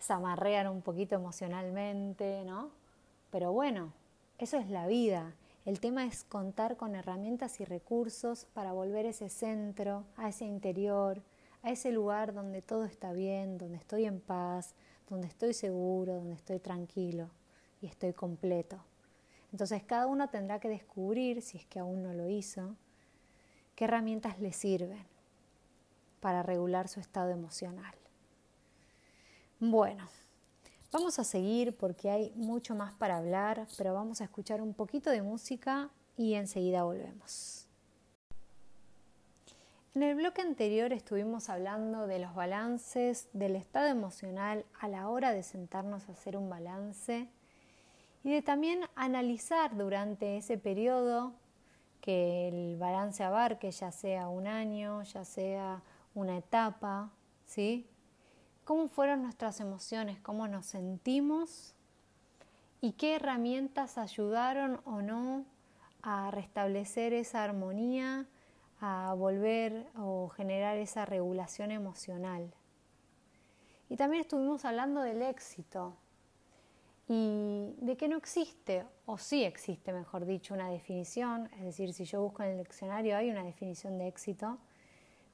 zamarrean 0.00 0.68
un 0.68 0.82
poquito 0.82 1.16
emocionalmente, 1.16 2.44
¿no? 2.44 2.70
Pero 3.30 3.52
bueno, 3.52 3.92
eso 4.38 4.56
es 4.56 4.70
la 4.70 4.86
vida. 4.86 5.34
El 5.64 5.80
tema 5.80 6.06
es 6.06 6.24
contar 6.24 6.76
con 6.76 6.94
herramientas 6.94 7.60
y 7.60 7.64
recursos 7.64 8.46
para 8.54 8.72
volver 8.72 9.06
ese 9.06 9.28
centro, 9.28 10.04
a 10.16 10.28
ese 10.28 10.44
interior, 10.44 11.22
a 11.62 11.70
ese 11.70 11.92
lugar 11.92 12.32
donde 12.32 12.62
todo 12.62 12.84
está 12.84 13.12
bien, 13.12 13.58
donde 13.58 13.76
estoy 13.76 14.04
en 14.04 14.20
paz, 14.20 14.74
donde 15.10 15.26
estoy 15.26 15.52
seguro, 15.52 16.14
donde 16.14 16.34
estoy 16.34 16.58
tranquilo 16.58 17.28
y 17.82 17.86
estoy 17.86 18.12
completo. 18.12 18.78
Entonces 19.52 19.82
cada 19.82 20.06
uno 20.06 20.28
tendrá 20.28 20.60
que 20.60 20.68
descubrir, 20.68 21.42
si 21.42 21.58
es 21.58 21.66
que 21.66 21.80
aún 21.80 22.02
no 22.02 22.12
lo 22.12 22.28
hizo, 22.28 22.76
qué 23.78 23.84
herramientas 23.84 24.40
le 24.40 24.52
sirven 24.52 25.06
para 26.18 26.42
regular 26.42 26.88
su 26.88 26.98
estado 26.98 27.30
emocional. 27.30 27.94
Bueno, 29.60 30.04
vamos 30.90 31.20
a 31.20 31.24
seguir 31.24 31.76
porque 31.76 32.10
hay 32.10 32.32
mucho 32.34 32.74
más 32.74 32.92
para 32.94 33.18
hablar, 33.18 33.68
pero 33.76 33.94
vamos 33.94 34.20
a 34.20 34.24
escuchar 34.24 34.60
un 34.60 34.74
poquito 34.74 35.10
de 35.10 35.22
música 35.22 35.90
y 36.16 36.34
enseguida 36.34 36.82
volvemos. 36.82 37.68
En 39.94 40.02
el 40.02 40.16
bloque 40.16 40.42
anterior 40.42 40.92
estuvimos 40.92 41.48
hablando 41.48 42.08
de 42.08 42.18
los 42.18 42.34
balances, 42.34 43.28
del 43.32 43.54
estado 43.54 43.86
emocional 43.86 44.64
a 44.80 44.88
la 44.88 45.08
hora 45.08 45.32
de 45.32 45.44
sentarnos 45.44 46.08
a 46.08 46.12
hacer 46.14 46.36
un 46.36 46.50
balance 46.50 47.28
y 48.24 48.32
de 48.32 48.42
también 48.42 48.80
analizar 48.96 49.76
durante 49.76 50.36
ese 50.36 50.58
periodo 50.58 51.32
que 52.00 52.48
el 52.48 52.76
balance 52.76 53.22
abarque, 53.22 53.70
ya 53.70 53.92
sea 53.92 54.28
un 54.28 54.46
año, 54.46 55.02
ya 55.02 55.24
sea 55.24 55.82
una 56.14 56.38
etapa, 56.38 57.10
¿sí? 57.44 57.86
¿Cómo 58.64 58.88
fueron 58.88 59.22
nuestras 59.22 59.60
emociones? 59.60 60.18
¿Cómo 60.20 60.48
nos 60.48 60.66
sentimos? 60.66 61.74
¿Y 62.80 62.92
qué 62.92 63.16
herramientas 63.16 63.98
ayudaron 63.98 64.80
o 64.84 65.02
no 65.02 65.44
a 66.02 66.30
restablecer 66.30 67.12
esa 67.12 67.44
armonía? 67.44 68.26
a 68.80 69.14
volver 69.14 69.86
o 69.96 70.28
generar 70.28 70.76
esa 70.76 71.04
regulación 71.04 71.70
emocional. 71.70 72.52
Y 73.88 73.96
también 73.96 74.22
estuvimos 74.22 74.64
hablando 74.64 75.00
del 75.00 75.22
éxito 75.22 75.96
y 77.08 77.74
de 77.78 77.96
que 77.96 78.06
no 78.06 78.18
existe, 78.18 78.84
o 79.06 79.16
sí 79.16 79.42
existe, 79.42 79.94
mejor 79.94 80.26
dicho, 80.26 80.52
una 80.52 80.68
definición, 80.68 81.48
es 81.54 81.64
decir, 81.64 81.94
si 81.94 82.04
yo 82.04 82.20
busco 82.20 82.42
en 82.42 82.50
el 82.50 82.58
diccionario 82.58 83.16
hay 83.16 83.30
una 83.30 83.42
definición 83.42 83.96
de 83.96 84.08
éxito, 84.08 84.58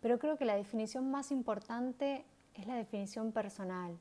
pero 0.00 0.20
creo 0.20 0.38
que 0.38 0.44
la 0.44 0.54
definición 0.54 1.10
más 1.10 1.32
importante 1.32 2.24
es 2.54 2.66
la 2.66 2.76
definición 2.76 3.32
personal, 3.32 3.98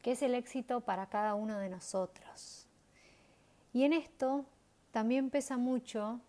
que 0.00 0.12
es 0.12 0.22
el 0.22 0.34
éxito 0.34 0.80
para 0.80 1.06
cada 1.06 1.34
uno 1.34 1.58
de 1.58 1.68
nosotros. 1.68 2.66
Y 3.74 3.84
en 3.84 3.92
esto 3.92 4.46
también 4.90 5.28
pesa 5.28 5.58
mucho 5.58 6.20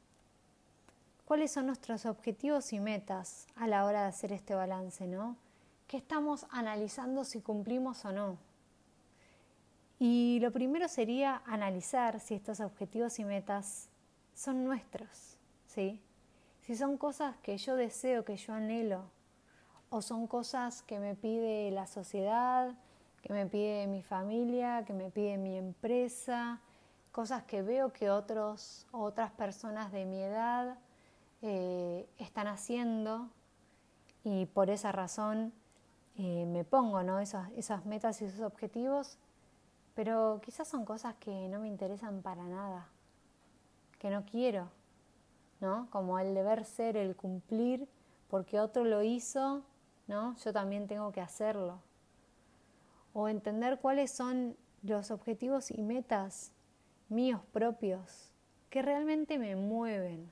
cuáles 1.23 1.51
son 1.51 1.67
nuestros 1.67 2.05
objetivos 2.05 2.73
y 2.73 2.81
metas 2.81 3.47
a 3.55 3.67
la 3.67 3.85
hora 3.85 4.01
de 4.01 4.07
hacer 4.07 4.33
este 4.33 4.55
balance, 4.55 5.07
¿no? 5.07 5.37
¿Qué 5.87 5.95
estamos 5.95 6.45
analizando 6.49 7.23
si 7.23 7.39
cumplimos 7.39 8.03
o 8.03 8.11
no? 8.11 8.48
Y 9.99 10.39
lo 10.41 10.51
primero 10.51 10.87
sería 10.87 11.41
analizar 11.45 12.19
si 12.21 12.33
estos 12.33 12.61
objetivos 12.61 13.19
y 13.19 13.25
metas 13.25 13.89
son 14.33 14.63
nuestros, 14.63 15.37
¿sí? 15.67 16.01
Si 16.61 16.75
son 16.75 16.97
cosas 16.97 17.35
que 17.43 17.57
yo 17.57 17.75
deseo, 17.75 18.23
que 18.23 18.37
yo 18.37 18.53
anhelo, 18.53 19.03
o 19.89 20.01
son 20.01 20.27
cosas 20.27 20.83
que 20.83 20.99
me 20.99 21.15
pide 21.15 21.69
la 21.71 21.85
sociedad, 21.85 22.73
que 23.21 23.33
me 23.33 23.45
pide 23.45 23.87
mi 23.87 24.01
familia, 24.01 24.85
que 24.85 24.93
me 24.93 25.09
pide 25.11 25.37
mi 25.37 25.57
empresa, 25.57 26.61
cosas 27.11 27.43
que 27.43 27.61
veo 27.61 27.91
que 27.91 28.09
otros 28.09 28.87
otras 28.91 29.31
personas 29.31 29.91
de 29.91 30.05
mi 30.05 30.21
edad 30.21 30.77
eh, 31.41 32.07
están 32.17 32.47
haciendo 32.47 33.29
y 34.23 34.45
por 34.45 34.69
esa 34.69 34.91
razón 34.91 35.51
eh, 36.17 36.45
me 36.45 36.63
pongo 36.63 37.01
¿no? 37.03 37.19
esas, 37.19 37.49
esas 37.57 37.85
metas 37.85 38.21
y 38.21 38.25
esos 38.25 38.41
objetivos, 38.41 39.17
pero 39.99 40.39
quizás 40.41 40.65
son 40.65 40.85
cosas 40.85 41.15
que 41.15 41.49
no 41.49 41.59
me 41.59 41.67
interesan 41.67 42.21
para 42.21 42.45
nada, 42.45 42.87
que 43.99 44.09
no 44.09 44.23
quiero, 44.23 44.69
¿no? 45.59 45.89
Como 45.89 46.19
el 46.19 46.33
deber 46.33 46.63
ser, 46.63 46.95
el 46.95 47.17
cumplir, 47.17 47.85
porque 48.29 48.61
otro 48.61 48.85
lo 48.85 49.03
hizo, 49.03 49.61
¿no? 50.07 50.37
Yo 50.37 50.53
también 50.53 50.87
tengo 50.87 51.11
que 51.11 51.19
hacerlo. 51.19 51.81
O 53.11 53.27
entender 53.27 53.79
cuáles 53.81 54.09
son 54.09 54.55
los 54.83 55.11
objetivos 55.11 55.69
y 55.69 55.81
metas 55.81 56.53
míos 57.09 57.41
propios 57.51 58.31
que 58.69 58.81
realmente 58.81 59.37
me 59.37 59.57
mueven, 59.57 60.31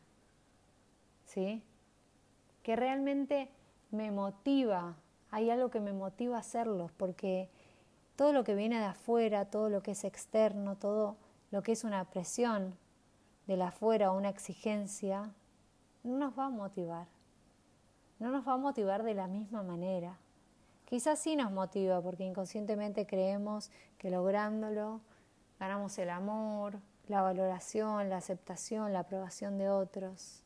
¿sí? 1.26 1.62
Que 2.64 2.78
realmente 2.78 3.52
me 3.92 4.12
motiva, 4.12 4.96
hay 5.30 5.50
algo 5.50 5.70
que 5.70 5.82
me 5.82 5.92
motiva 5.92 6.38
a 6.38 6.40
hacerlos, 6.40 6.90
porque 6.94 7.50
todo 8.18 8.34
lo 8.34 8.44
que 8.44 8.56
viene 8.56 8.80
de 8.80 8.86
afuera, 8.86 9.46
todo 9.46 9.70
lo 9.70 9.82
que 9.82 9.92
es 9.92 10.04
externo, 10.04 10.76
todo 10.76 11.16
lo 11.52 11.62
que 11.62 11.72
es 11.72 11.84
una 11.84 12.04
presión 12.04 12.76
de 13.46 13.56
la 13.56 13.68
afuera 13.68 14.12
o 14.12 14.18
una 14.18 14.30
exigencia, 14.30 15.32
no 16.04 16.18
nos 16.18 16.38
va 16.38 16.46
a 16.46 16.50
motivar. 16.50 17.08
No 18.20 18.32
nos 18.32 18.46
va 18.46 18.54
a 18.54 18.58
motivar 18.58 19.04
de 19.04 19.14
la 19.14 19.28
misma 19.28 19.62
manera. 19.62 20.18
Quizás 20.86 21.20
sí 21.20 21.36
nos 21.36 21.52
motiva 21.52 22.02
porque 22.02 22.24
inconscientemente 22.24 23.06
creemos 23.06 23.70
que 24.00 24.10
lográndolo 24.10 25.00
ganamos 25.60 25.96
el 26.00 26.10
amor, 26.10 26.80
la 27.08 27.22
valoración, 27.22 28.10
la 28.10 28.18
aceptación, 28.18 28.94
la 28.94 29.02
aprobación 29.02 29.60
de 29.60 29.70
otros. 29.70 30.42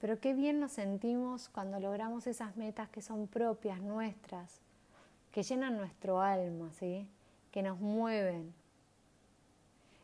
Pero 0.00 0.20
qué 0.20 0.34
bien 0.34 0.60
nos 0.60 0.70
sentimos 0.70 1.48
cuando 1.48 1.80
logramos 1.80 2.28
esas 2.28 2.56
metas 2.56 2.88
que 2.90 3.02
son 3.02 3.26
propias, 3.26 3.80
nuestras, 3.80 4.60
que 5.32 5.42
llenan 5.42 5.76
nuestro 5.76 6.20
alma, 6.20 6.72
¿sí? 6.72 7.06
que 7.50 7.62
nos 7.62 7.78
mueven. 7.78 8.52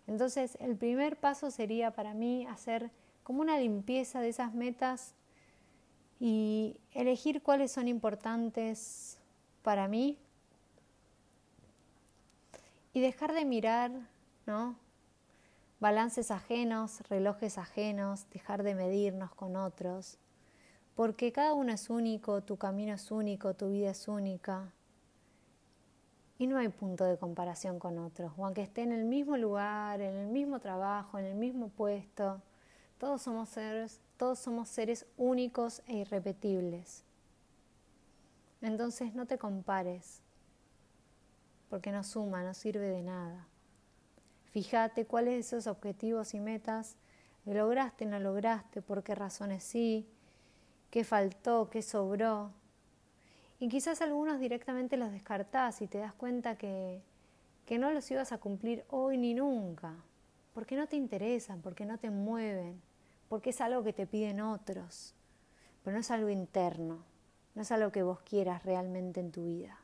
Entonces, 0.06 0.56
el 0.60 0.76
primer 0.76 1.16
paso 1.16 1.50
sería 1.50 1.90
para 1.92 2.14
mí 2.14 2.46
hacer 2.46 2.90
como 3.24 3.40
una 3.40 3.58
limpieza 3.58 4.20
de 4.20 4.28
esas 4.28 4.54
metas 4.54 5.14
y 6.20 6.76
elegir 6.92 7.42
cuáles 7.42 7.72
son 7.72 7.88
importantes 7.88 9.18
para 9.62 9.88
mí 9.88 10.16
y 12.92 13.00
dejar 13.00 13.32
de 13.32 13.44
mirar, 13.44 13.90
¿no? 14.46 14.76
balances 15.80 16.30
ajenos, 16.30 17.00
relojes 17.08 17.58
ajenos, 17.58 18.26
dejar 18.30 18.62
de 18.62 18.74
medirnos 18.74 19.34
con 19.34 19.56
otros, 19.56 20.18
porque 20.94 21.32
cada 21.32 21.52
uno 21.52 21.72
es 21.72 21.90
único, 21.90 22.42
tu 22.42 22.56
camino 22.56 22.94
es 22.94 23.10
único, 23.10 23.54
tu 23.54 23.70
vida 23.70 23.90
es 23.90 24.08
única. 24.08 24.72
Y 26.38 26.46
no 26.46 26.58
hay 26.58 26.68
punto 26.68 27.04
de 27.04 27.16
comparación 27.16 27.78
con 27.78 27.98
otros, 27.98 28.32
o 28.36 28.44
aunque 28.44 28.62
esté 28.62 28.82
en 28.82 28.92
el 28.92 29.04
mismo 29.04 29.36
lugar, 29.36 30.00
en 30.00 30.14
el 30.14 30.26
mismo 30.26 30.60
trabajo, 30.60 31.18
en 31.18 31.24
el 31.24 31.34
mismo 31.34 31.68
puesto, 31.68 32.42
todos 32.98 33.22
somos 33.22 33.48
seres, 33.48 34.00
todos 34.16 34.38
somos 34.38 34.68
seres 34.68 35.06
únicos 35.16 35.82
e 35.86 35.96
irrepetibles. 35.96 37.04
Entonces 38.60 39.14
no 39.14 39.26
te 39.26 39.38
compares, 39.38 40.20
porque 41.70 41.90
no 41.90 42.04
suma, 42.04 42.42
no 42.42 42.54
sirve 42.54 42.88
de 42.88 43.02
nada. 43.02 43.46
Fíjate 44.52 45.06
cuáles 45.06 45.46
esos 45.46 45.66
objetivos 45.66 46.34
y 46.34 46.40
metas 46.40 46.96
lograste, 47.44 48.06
no 48.06 48.18
lograste, 48.18 48.82
por 48.82 49.02
qué 49.02 49.14
razones 49.14 49.62
sí, 49.62 50.08
qué 50.90 51.04
faltó, 51.04 51.68
qué 51.70 51.82
sobró. 51.82 52.50
Y 53.58 53.68
quizás 53.68 54.02
algunos 54.02 54.38
directamente 54.38 54.96
los 54.96 55.10
descartás 55.10 55.80
y 55.80 55.86
te 55.86 55.98
das 55.98 56.12
cuenta 56.12 56.56
que, 56.56 57.00
que 57.64 57.78
no 57.78 57.90
los 57.90 58.10
ibas 58.10 58.32
a 58.32 58.38
cumplir 58.38 58.84
hoy 58.90 59.16
ni 59.16 59.32
nunca, 59.32 59.94
porque 60.54 60.76
no 60.76 60.86
te 60.86 60.96
interesan, 60.96 61.62
porque 61.62 61.86
no 61.86 61.98
te 61.98 62.10
mueven, 62.10 62.80
porque 63.28 63.50
es 63.50 63.60
algo 63.60 63.82
que 63.82 63.92
te 63.92 64.06
piden 64.06 64.40
otros, 64.40 65.14
pero 65.82 65.94
no 65.94 66.00
es 66.00 66.10
algo 66.10 66.28
interno, 66.28 66.98
no 67.54 67.62
es 67.62 67.72
algo 67.72 67.90
que 67.90 68.02
vos 68.02 68.20
quieras 68.20 68.62
realmente 68.64 69.20
en 69.20 69.32
tu 69.32 69.46
vida. 69.46 69.78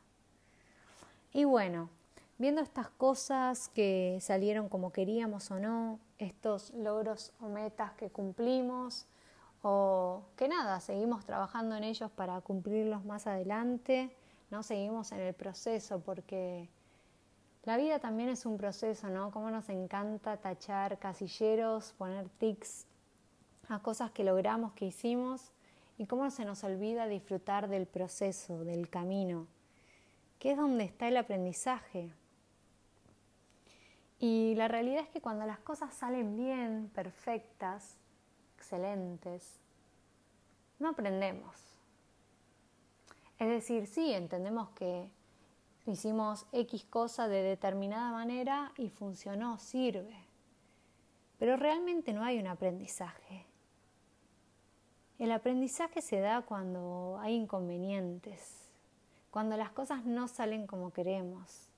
Y 1.33 1.45
bueno, 1.45 1.89
viendo 2.37 2.61
estas 2.61 2.89
cosas 2.89 3.69
que 3.69 4.19
salieron 4.21 4.69
como 4.69 4.91
queríamos 4.91 5.49
o 5.49 5.59
no, 5.59 5.99
estos 6.19 6.71
logros 6.73 7.33
o 7.41 7.49
metas 7.49 7.93
que 7.93 8.09
cumplimos, 8.09 9.07
o 9.63 10.23
que 10.35 10.47
nada, 10.47 10.79
seguimos 10.79 11.25
trabajando 11.25 11.75
en 11.75 11.83
ellos 11.83 12.11
para 12.11 12.39
cumplirlos 12.41 13.03
más 13.05 13.25
adelante, 13.25 14.15
no 14.51 14.61
seguimos 14.61 15.11
en 15.11 15.21
el 15.21 15.33
proceso 15.33 15.99
porque 16.01 16.69
La 17.65 17.77
vida 17.77 17.99
también 17.99 18.27
es 18.27 18.45
un 18.45 18.57
proceso, 18.57 19.07
¿no? 19.07 19.31
Cómo 19.31 19.49
nos 19.49 19.69
encanta 19.69 20.35
tachar 20.35 20.99
casilleros, 20.99 21.93
poner 21.93 22.27
tics 22.27 22.85
a 23.69 23.79
cosas 23.79 24.11
que 24.11 24.25
logramos, 24.25 24.73
que 24.73 24.85
hicimos, 24.85 25.53
y 25.97 26.05
cómo 26.05 26.29
se 26.29 26.43
nos 26.43 26.65
olvida 26.65 27.07
disfrutar 27.07 27.69
del 27.69 27.85
proceso, 27.85 28.65
del 28.65 28.89
camino, 28.89 29.47
que 30.39 30.51
es 30.51 30.57
donde 30.57 30.83
está 30.83 31.07
el 31.07 31.15
aprendizaje. 31.15 32.11
Y 34.19 34.55
la 34.55 34.67
realidad 34.67 35.03
es 35.03 35.09
que 35.09 35.21
cuando 35.21 35.45
las 35.45 35.59
cosas 35.59 35.93
salen 35.93 36.35
bien, 36.35 36.91
perfectas, 36.93 37.95
no 40.79 40.89
aprendemos. 40.89 41.55
Es 43.39 43.49
decir, 43.49 43.87
sí, 43.87 44.13
entendemos 44.13 44.69
que 44.71 45.09
hicimos 45.85 46.45
X 46.51 46.85
cosa 46.85 47.27
de 47.27 47.41
determinada 47.41 48.11
manera 48.11 48.71
y 48.77 48.89
funcionó, 48.89 49.57
sirve. 49.59 50.15
Pero 51.39 51.57
realmente 51.57 52.13
no 52.13 52.23
hay 52.23 52.39
un 52.39 52.47
aprendizaje. 52.47 53.45
El 55.19 55.31
aprendizaje 55.31 56.01
se 56.01 56.19
da 56.19 56.41
cuando 56.41 57.17
hay 57.21 57.35
inconvenientes, 57.35 58.69
cuando 59.31 59.57
las 59.57 59.71
cosas 59.71 60.05
no 60.05 60.27
salen 60.27 60.67
como 60.67 60.91
queremos, 60.91 61.69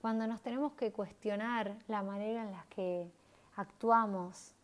cuando 0.00 0.26
nos 0.26 0.42
tenemos 0.42 0.72
que 0.74 0.92
cuestionar 0.92 1.76
la 1.88 2.02
manera 2.02 2.42
en 2.42 2.52
la 2.52 2.64
que 2.70 3.10
actuamos, 3.56 4.54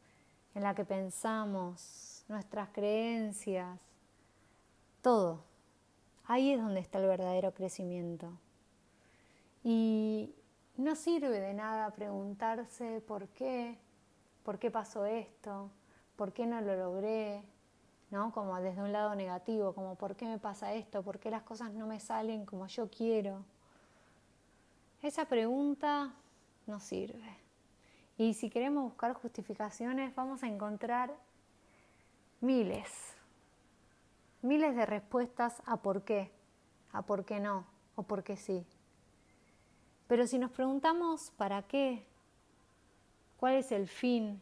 en 0.55 0.63
la 0.63 0.75
que 0.75 0.85
pensamos, 0.85 2.25
nuestras 2.29 2.69
creencias, 2.71 3.79
todo. 5.03 5.43
Ahí 6.27 6.53
es 6.53 6.61
donde 6.61 6.81
está 6.81 6.99
el 6.99 7.07
verdadero 7.07 7.53
crecimiento. 7.53 8.33
Y 9.63 10.35
no 10.77 10.95
sirve 10.95 11.41
de 11.41 11.55
nada 11.55 11.91
preguntarse 11.91 13.01
por 13.01 13.29
qué, 13.29 13.79
por 14.43 14.59
qué 14.59 14.71
pasó 14.71 15.05
esto, 15.05 15.71
por 16.17 16.33
qué 16.33 16.47
no 16.47 16.61
lo 16.61 16.77
logré, 16.77 17.43
¿no? 18.11 18.33
Como 18.33 18.59
desde 18.61 18.83
un 18.83 18.93
lado 18.93 19.15
negativo, 19.15 19.75
como 19.75 19.97
por 19.97 20.17
qué 20.17 20.27
me 20.27 20.39
pasa 20.39 20.73
esto, 20.75 21.03
por 21.03 21.19
qué 21.19 21.31
las 21.31 21.43
cosas 21.43 21.73
no 21.73 21.87
me 21.87 22.01
salen 22.01 22.47
como 22.47 22.67
yo 22.67 22.89
quiero. 22.89 23.45
Esa 25.03 25.27
pregunta 25.27 26.15
no 26.67 26.81
sirve. 26.81 27.44
Y 28.17 28.35
si 28.35 28.49
queremos 28.49 28.85
buscar 28.85 29.13
justificaciones, 29.15 30.15
vamos 30.15 30.43
a 30.43 30.47
encontrar 30.47 31.13
miles, 32.41 33.17
miles 34.43 34.77
de 34.77 34.87
respuestas 34.87 35.63
a 35.67 35.79
por 35.79 36.05
qué, 36.05 36.31
a 36.93 37.03
por 37.03 37.25
qué 37.25 37.41
no 37.41 37.67
o 37.97 38.05
por 38.05 38.23
qué 38.23 38.37
sí. 38.37 38.65
Pero 40.07 40.27
si 40.27 40.39
nos 40.39 40.53
preguntamos 40.53 41.33
para 41.33 41.63
qué, 41.63 42.07
cuál 43.37 43.55
es 43.55 43.73
el 43.73 43.89
fin, 43.89 44.41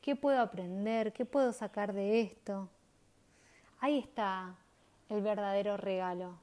qué 0.00 0.16
puedo 0.16 0.40
aprender, 0.40 1.12
qué 1.12 1.24
puedo 1.24 1.52
sacar 1.52 1.92
de 1.92 2.20
esto, 2.20 2.68
ahí 3.80 3.98
está 3.98 4.56
el 5.08 5.22
verdadero 5.22 5.76
regalo. 5.76 6.38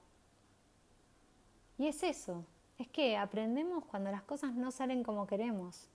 Y 1.78 1.88
es 1.88 2.02
eso, 2.04 2.46
es 2.78 2.88
que 2.88 3.18
aprendemos 3.18 3.84
cuando 3.86 4.10
las 4.10 4.24
cosas 4.24 4.54
no 4.54 4.72
salen 4.72 5.04
como 5.04 5.28
queremos, 5.28 5.91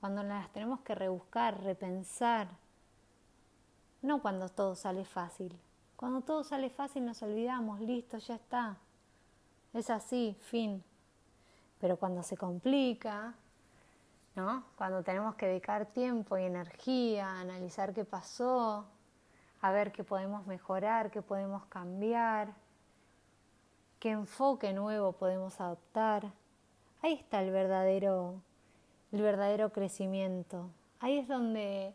cuando 0.00 0.22
las 0.22 0.50
tenemos 0.52 0.80
que 0.80 0.94
rebuscar, 0.94 1.62
repensar, 1.62 2.48
no 4.02 4.22
cuando 4.22 4.48
todo 4.48 4.74
sale 4.74 5.04
fácil. 5.04 5.58
Cuando 5.96 6.20
todo 6.20 6.44
sale 6.44 6.70
fácil 6.70 7.04
nos 7.04 7.20
olvidamos, 7.22 7.80
listo, 7.80 8.18
ya 8.18 8.36
está. 8.36 8.76
Es 9.74 9.90
así, 9.90 10.36
fin. 10.40 10.84
Pero 11.80 11.96
cuando 11.96 12.22
se 12.22 12.36
complica, 12.36 13.34
¿no? 14.36 14.64
Cuando 14.76 15.02
tenemos 15.02 15.34
que 15.34 15.46
dedicar 15.46 15.86
tiempo 15.86 16.38
y 16.38 16.44
energía 16.44 17.26
a 17.26 17.40
analizar 17.40 17.92
qué 17.92 18.04
pasó, 18.04 18.86
a 19.60 19.70
ver 19.72 19.90
qué 19.90 20.04
podemos 20.04 20.46
mejorar, 20.46 21.10
qué 21.10 21.22
podemos 21.22 21.64
cambiar, 21.66 22.54
qué 23.98 24.10
enfoque 24.10 24.72
nuevo 24.72 25.12
podemos 25.12 25.60
adoptar. 25.60 26.30
Ahí 27.02 27.14
está 27.14 27.42
el 27.42 27.50
verdadero, 27.50 28.40
el 29.12 29.22
verdadero 29.22 29.72
crecimiento. 29.72 30.70
Ahí 31.00 31.18
es 31.18 31.28
donde 31.28 31.94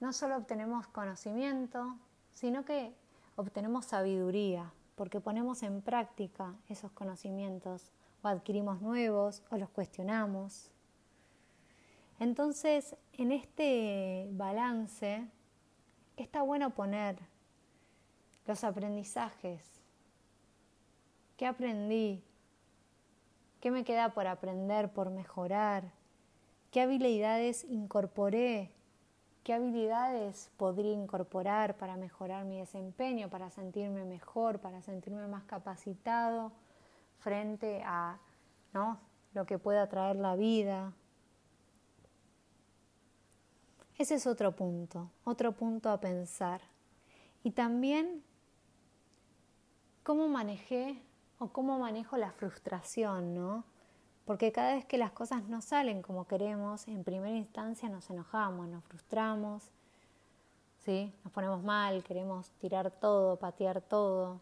no 0.00 0.12
solo 0.12 0.36
obtenemos 0.36 0.86
conocimiento, 0.88 1.96
sino 2.32 2.64
que 2.64 2.94
obtenemos 3.36 3.86
sabiduría, 3.86 4.72
porque 4.94 5.20
ponemos 5.20 5.62
en 5.62 5.80
práctica 5.82 6.54
esos 6.68 6.92
conocimientos 6.92 7.92
o 8.22 8.28
adquirimos 8.28 8.80
nuevos 8.80 9.42
o 9.50 9.56
los 9.56 9.70
cuestionamos. 9.70 10.70
Entonces, 12.20 12.96
en 13.14 13.32
este 13.32 14.28
balance 14.32 15.26
está 16.16 16.42
bueno 16.42 16.70
poner 16.70 17.18
los 18.46 18.62
aprendizajes. 18.64 19.80
¿Qué 21.36 21.46
aprendí? 21.46 22.22
¿Qué 23.60 23.70
me 23.70 23.84
queda 23.84 24.12
por 24.14 24.26
aprender, 24.26 24.92
por 24.92 25.10
mejorar? 25.10 26.01
¿Qué 26.72 26.80
habilidades 26.80 27.64
incorporé? 27.64 28.72
¿Qué 29.44 29.52
habilidades 29.52 30.50
podría 30.56 30.92
incorporar 30.92 31.76
para 31.76 31.96
mejorar 31.96 32.44
mi 32.44 32.58
desempeño, 32.58 33.30
para 33.30 33.50
sentirme 33.50 34.04
mejor, 34.04 34.58
para 34.58 34.82
sentirme 34.82 35.28
más 35.28 35.44
capacitado 35.44 36.50
frente 37.18 37.82
a 37.84 38.18
¿no? 38.72 38.98
lo 39.34 39.46
que 39.46 39.58
pueda 39.58 39.88
traer 39.88 40.16
la 40.16 40.34
vida. 40.34 40.92
Ese 43.98 44.14
es 44.14 44.26
otro 44.26 44.52
punto, 44.56 45.10
otro 45.24 45.52
punto 45.52 45.90
a 45.90 46.00
pensar. 46.00 46.60
Y 47.42 47.52
también 47.52 48.24
cómo 50.02 50.28
manejé 50.28 51.00
o 51.38 51.48
cómo 51.48 51.78
manejo 51.78 52.16
la 52.16 52.32
frustración, 52.32 53.34
¿no? 53.34 53.64
Porque 54.32 54.50
cada 54.50 54.76
vez 54.76 54.86
que 54.86 54.96
las 54.96 55.12
cosas 55.12 55.46
no 55.50 55.60
salen 55.60 56.00
como 56.00 56.26
queremos, 56.26 56.88
en 56.88 57.04
primera 57.04 57.36
instancia 57.36 57.90
nos 57.90 58.08
enojamos, 58.08 58.66
nos 58.66 58.82
frustramos, 58.82 59.62
¿sí? 60.86 61.12
Nos 61.22 61.34
ponemos 61.34 61.62
mal, 61.62 62.02
queremos 62.02 62.48
tirar 62.52 62.90
todo, 62.90 63.36
patear 63.36 63.82
todo. 63.82 64.40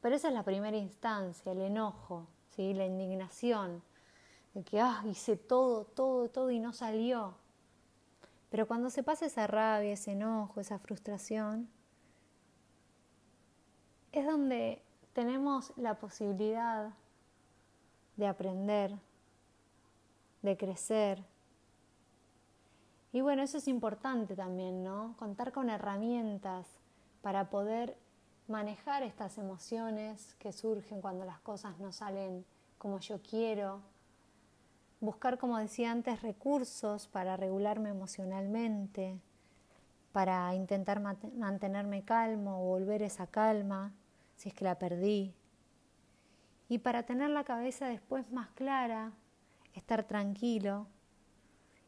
Pero 0.00 0.16
esa 0.16 0.28
es 0.28 0.32
la 0.32 0.42
primera 0.42 0.78
instancia, 0.78 1.52
el 1.52 1.60
enojo, 1.60 2.26
¿sí? 2.48 2.72
la 2.72 2.86
indignación, 2.86 3.82
de 4.54 4.62
que 4.62 4.80
ah, 4.80 5.02
hice 5.04 5.36
todo, 5.36 5.84
todo, 5.84 6.30
todo 6.30 6.50
y 6.50 6.60
no 6.60 6.72
salió. 6.72 7.34
Pero 8.48 8.66
cuando 8.66 8.88
se 8.88 9.02
pasa 9.02 9.26
esa 9.26 9.46
rabia, 9.46 9.92
ese 9.92 10.12
enojo, 10.12 10.62
esa 10.62 10.78
frustración, 10.78 11.68
es 14.12 14.24
donde 14.24 14.82
tenemos 15.12 15.74
la 15.76 15.98
posibilidad 15.98 16.94
de 18.18 18.26
aprender, 18.26 18.94
de 20.42 20.56
crecer. 20.56 21.24
Y 23.12 23.22
bueno, 23.22 23.42
eso 23.42 23.56
es 23.56 23.68
importante 23.68 24.36
también, 24.36 24.84
¿no? 24.84 25.14
Contar 25.18 25.52
con 25.52 25.70
herramientas 25.70 26.66
para 27.22 27.48
poder 27.48 27.96
manejar 28.48 29.02
estas 29.02 29.38
emociones 29.38 30.34
que 30.38 30.52
surgen 30.52 31.00
cuando 31.00 31.24
las 31.24 31.40
cosas 31.40 31.78
no 31.78 31.92
salen 31.92 32.44
como 32.76 32.98
yo 32.98 33.20
quiero, 33.22 33.80
buscar, 35.00 35.38
como 35.38 35.58
decía 35.58 35.92
antes, 35.92 36.22
recursos 36.22 37.06
para 37.06 37.36
regularme 37.36 37.90
emocionalmente, 37.90 39.18
para 40.12 40.54
intentar 40.54 41.00
mantenerme 41.00 42.04
calmo 42.04 42.62
o 42.62 42.66
volver 42.66 43.02
esa 43.02 43.26
calma 43.26 43.92
si 44.36 44.48
es 44.48 44.54
que 44.54 44.64
la 44.64 44.78
perdí, 44.78 45.34
y 46.68 46.78
para 46.78 47.04
tener 47.04 47.30
la 47.30 47.44
cabeza 47.44 47.86
después 47.86 48.30
más 48.30 48.48
clara, 48.50 49.12
estar 49.74 50.04
tranquilo. 50.04 50.86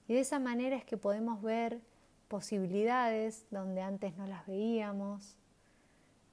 Y 0.08 0.14
de 0.14 0.20
esa 0.20 0.38
manera 0.38 0.76
es 0.76 0.84
que 0.84 0.96
podemos 0.96 1.42
ver 1.42 1.80
posibilidades 2.28 3.46
donde 3.50 3.82
antes 3.82 4.16
no 4.16 4.26
las 4.26 4.46
veíamos, 4.46 5.36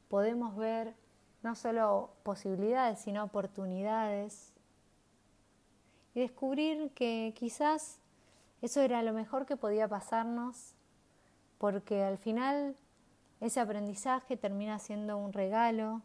podemos 0.08 0.56
ver 0.56 0.96
no 1.44 1.56
solo 1.56 2.12
posibilidades, 2.24 3.00
sino 3.00 3.24
oportunidades. 3.24 4.54
Y 6.16 6.22
descubrir 6.22 6.92
que 6.92 7.34
quizás 7.36 8.00
eso 8.62 8.82
era 8.82 9.04
lo 9.04 9.14
mejor 9.14 9.46
que 9.46 9.58
podía 9.58 9.88
pasarnos, 9.88 10.74
porque 11.58 12.04
al 12.04 12.18
final 12.18 12.76
ese 13.40 13.60
aprendizaje 13.60 14.38
termina 14.38 14.80
siendo 14.80 15.18
un 15.18 15.34
regalo 15.34 16.02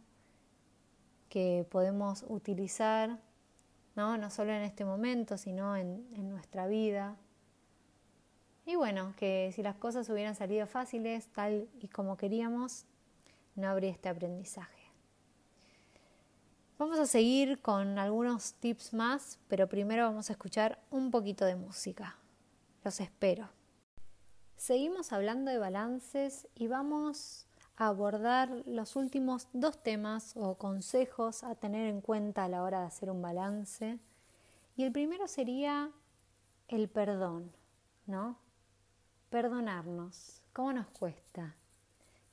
que 1.32 1.66
podemos 1.70 2.26
utilizar, 2.28 3.18
¿no? 3.96 4.18
no 4.18 4.28
solo 4.28 4.52
en 4.52 4.60
este 4.60 4.84
momento, 4.84 5.38
sino 5.38 5.78
en, 5.78 6.06
en 6.14 6.28
nuestra 6.28 6.66
vida. 6.66 7.16
Y 8.66 8.76
bueno, 8.76 9.14
que 9.16 9.50
si 9.54 9.62
las 9.62 9.76
cosas 9.76 10.10
hubieran 10.10 10.34
salido 10.34 10.66
fáciles, 10.66 11.28
tal 11.28 11.70
y 11.80 11.88
como 11.88 12.18
queríamos, 12.18 12.84
no 13.54 13.66
habría 13.66 13.92
este 13.92 14.10
aprendizaje. 14.10 14.82
Vamos 16.76 16.98
a 16.98 17.06
seguir 17.06 17.62
con 17.62 17.98
algunos 17.98 18.52
tips 18.52 18.92
más, 18.92 19.38
pero 19.48 19.70
primero 19.70 20.04
vamos 20.04 20.28
a 20.28 20.34
escuchar 20.34 20.82
un 20.90 21.10
poquito 21.10 21.46
de 21.46 21.56
música. 21.56 22.18
Los 22.84 23.00
espero. 23.00 23.48
Seguimos 24.58 25.14
hablando 25.14 25.50
de 25.50 25.56
balances 25.56 26.46
y 26.54 26.66
vamos 26.66 27.46
abordar 27.76 28.50
los 28.66 28.96
últimos 28.96 29.48
dos 29.52 29.82
temas 29.82 30.36
o 30.36 30.56
consejos 30.56 31.42
a 31.42 31.54
tener 31.54 31.86
en 31.88 32.00
cuenta 32.00 32.44
a 32.44 32.48
la 32.48 32.62
hora 32.62 32.80
de 32.80 32.86
hacer 32.86 33.10
un 33.10 33.22
balance. 33.22 33.98
Y 34.76 34.84
el 34.84 34.92
primero 34.92 35.26
sería 35.26 35.90
el 36.68 36.88
perdón, 36.88 37.52
¿no? 38.06 38.36
Perdonarnos. 39.30 40.42
¿Cómo 40.52 40.72
nos 40.72 40.86
cuesta? 40.88 41.54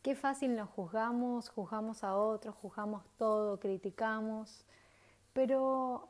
Qué 0.01 0.15
fácil 0.15 0.55
nos 0.55 0.69
juzgamos, 0.69 1.49
juzgamos 1.49 2.03
a 2.03 2.15
otros, 2.15 2.55
juzgamos 2.55 3.03
todo, 3.17 3.59
criticamos, 3.59 4.63
pero 5.33 6.09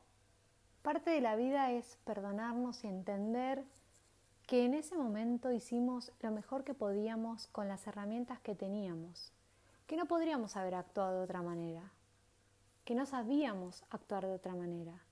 parte 0.84 1.10
de 1.10 1.22
la 1.22 1.36
vida 1.36 1.72
es 1.72 1.98
perdonarnos 2.06 2.84
y 2.84 2.88
entender 2.88 3.64
que 4.50 4.66
en 4.66 4.74
ese 4.74 4.98
momento 4.98 5.52
hicimos 5.52 6.12
lo 6.22 6.32
mejor 6.32 6.64
que 6.64 6.74
podíamos 6.74 7.46
con 7.50 7.68
las 7.68 7.86
herramientas 7.86 8.40
que 8.40 8.56
teníamos, 8.56 9.32
que 9.86 9.96
no 9.96 10.08
podríamos 10.08 10.58
haber 10.58 10.74
actuado 10.74 11.20
de 11.20 11.24
otra 11.26 11.44
manera, 11.44 11.92
que 12.84 12.96
no 12.96 13.06
sabíamos 13.06 13.84
actuar 13.92 14.26
de 14.26 14.34
otra 14.34 14.56
manera 14.56 15.04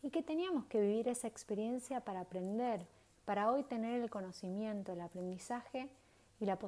y 0.00 0.08
que 0.08 0.22
teníamos 0.22 0.64
que 0.64 0.80
vivir 0.80 1.06
esa 1.06 1.28
experiencia 1.28 2.00
para 2.00 2.20
aprender, 2.20 2.86
para 3.26 3.52
hoy 3.52 3.62
tener 3.62 4.00
el 4.00 4.08
conocimiento, 4.08 4.94
el 4.94 5.02
aprendizaje 5.02 5.90
y 6.40 6.46
la, 6.46 6.58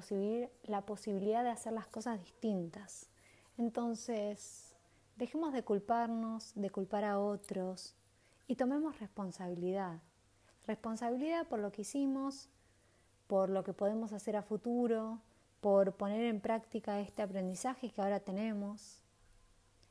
la 0.64 0.82
posibilidad 0.82 1.42
de 1.42 1.48
hacer 1.48 1.72
las 1.72 1.86
cosas 1.86 2.20
distintas. 2.20 3.08
Entonces, 3.56 4.76
dejemos 5.16 5.54
de 5.54 5.64
culparnos, 5.64 6.52
de 6.54 6.68
culpar 6.68 7.04
a 7.04 7.18
otros 7.18 7.94
y 8.46 8.56
tomemos 8.56 9.00
responsabilidad 9.00 10.00
Responsabilidad 10.70 11.48
por 11.48 11.58
lo 11.58 11.72
que 11.72 11.82
hicimos, 11.82 12.48
por 13.26 13.50
lo 13.50 13.64
que 13.64 13.72
podemos 13.72 14.12
hacer 14.12 14.36
a 14.36 14.42
futuro, 14.44 15.18
por 15.60 15.96
poner 15.96 16.26
en 16.26 16.40
práctica 16.40 17.00
este 17.00 17.22
aprendizaje 17.22 17.90
que 17.90 18.00
ahora 18.00 18.20
tenemos. 18.20 19.02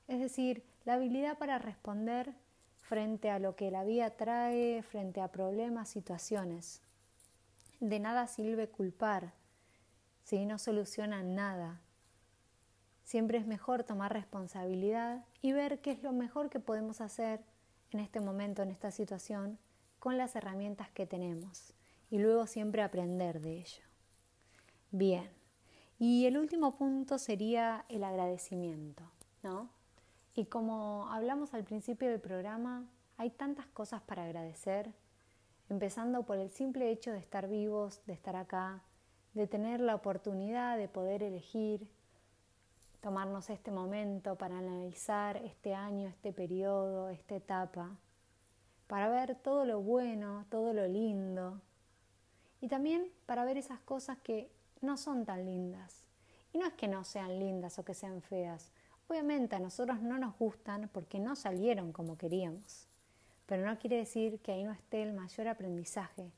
Es 0.08 0.22
decir, 0.22 0.64
la 0.86 0.94
habilidad 0.94 1.38
para 1.38 1.60
responder 1.60 2.34
frente 2.80 3.30
a 3.30 3.40
lo 3.40 3.58
que 3.58 3.72
la 3.72 3.84
vida 3.84 4.12
trae, 4.12 4.82
frente 4.82 5.20
a 5.20 5.28
problemas, 5.28 5.90
situaciones. 5.90 6.82
De 7.82 8.00
nada 8.00 8.26
sirve 8.28 8.70
culpar 8.70 9.34
si 10.24 10.46
no 10.46 10.58
solucionan 10.58 11.36
nada. 11.36 11.82
Siempre 13.04 13.38
es 13.38 13.46
mejor 13.46 13.84
tomar 13.84 14.14
responsabilidad 14.14 15.26
y 15.42 15.52
ver 15.52 15.82
qué 15.82 15.92
es 15.92 16.04
lo 16.04 16.14
mejor 16.14 16.50
que 16.50 16.62
podemos 16.62 17.02
hacer 17.02 17.42
en 17.92 18.00
este 18.00 18.22
momento, 18.22 18.62
en 18.62 18.72
esta 18.72 18.92
situación, 18.92 19.60
con 20.00 20.18
las 20.18 20.36
herramientas 20.36 20.90
que 20.92 21.06
tenemos 21.06 21.74
y 22.10 22.18
luego 22.18 22.48
siempre 22.48 22.82
aprender 22.82 23.42
de 23.42 23.60
ello. 23.60 23.84
Bien, 24.92 25.30
y 26.00 26.26
el 26.26 26.38
último 26.38 26.76
punto 26.76 27.20
sería 27.20 27.86
el 27.90 28.04
agradecimiento, 28.04 29.04
¿no? 29.44 29.70
Y 30.34 30.46
como 30.46 31.12
hablamos 31.12 31.54
al 31.54 31.66
principio 31.66 32.10
del 32.10 32.22
programa, 32.22 32.88
hay 33.18 33.30
tantas 33.30 33.68
cosas 33.68 34.02
para 34.02 34.24
agradecer, 34.24 34.94
empezando 35.70 36.24
por 36.24 36.38
el 36.38 36.50
simple 36.50 36.90
hecho 36.90 37.12
de 37.12 37.20
estar 37.20 37.48
vivos, 37.48 38.02
de 38.06 38.14
estar 38.14 38.36
acá, 38.36 38.82
de 39.34 39.46
tener 39.46 39.82
la 39.82 39.96
oportunidad 39.96 40.78
de 40.78 40.88
poder 40.88 41.22
elegir, 41.22 41.88
tomarnos 43.02 43.50
este 43.50 43.72
momento 43.72 44.36
para 44.38 44.58
analizar 44.58 45.38
este 45.38 45.76
año, 45.76 46.08
este 46.08 46.32
periodo, 46.34 47.10
esta 47.10 47.36
etapa 47.36 47.98
para 48.90 49.08
ver 49.08 49.36
todo 49.36 49.66
lo 49.66 49.82
bueno, 49.82 50.48
todo 50.50 50.74
lo 50.74 50.88
lindo 50.88 51.62
y 52.60 52.68
también 52.68 53.08
para 53.28 53.46
ver 53.46 53.56
esas 53.56 53.80
cosas 53.82 54.18
que 54.18 54.50
no 54.82 54.98
son 54.98 55.26
tan 55.26 55.46
lindas. 55.46 56.08
Y 56.52 56.58
no 56.58 56.66
es 56.66 56.74
que 56.74 56.88
no 56.88 57.04
sean 57.04 57.38
lindas 57.38 57.78
o 57.78 57.86
que 57.86 57.94
sean 57.94 58.24
feas, 58.24 58.72
obviamente 59.08 59.56
a 59.56 59.60
nosotros 59.60 60.02
no 60.02 60.18
nos 60.18 60.36
gustan 60.40 60.90
porque 60.92 61.20
no 61.20 61.36
salieron 61.36 61.94
como 61.94 62.18
queríamos, 62.18 62.88
pero 63.46 63.64
no 63.64 63.78
quiere 63.78 63.98
decir 63.98 64.40
que 64.40 64.54
ahí 64.54 64.64
no 64.64 64.72
esté 64.72 65.04
el 65.04 65.14
mayor 65.14 65.48
aprendizaje. 65.48 66.32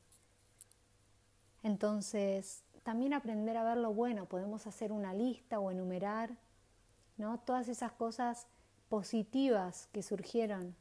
Entonces, 1.64 2.66
también 2.84 3.14
aprender 3.14 3.56
a 3.56 3.64
ver 3.64 3.78
lo 3.78 3.94
bueno, 3.94 4.26
podemos 4.26 4.68
hacer 4.68 4.92
una 4.92 5.14
lista 5.14 5.62
o 5.62 5.72
enumerar 5.72 6.32
¿no? 7.16 7.40
todas 7.40 7.70
esas 7.70 7.94
cosas 7.94 8.48
positivas 8.90 9.88
que 9.94 10.04
surgieron 10.04 10.76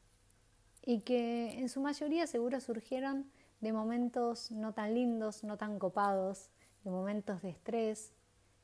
y 0.84 1.00
que 1.00 1.58
en 1.58 1.68
su 1.68 1.80
mayoría 1.80 2.26
seguro 2.26 2.60
surgieron 2.60 3.30
de 3.60 3.72
momentos 3.72 4.50
no 4.50 4.72
tan 4.72 4.94
lindos, 4.94 5.44
no 5.44 5.56
tan 5.56 5.78
copados, 5.78 6.48
de 6.84 6.90
momentos 6.90 7.42
de 7.42 7.50
estrés, 7.50 8.12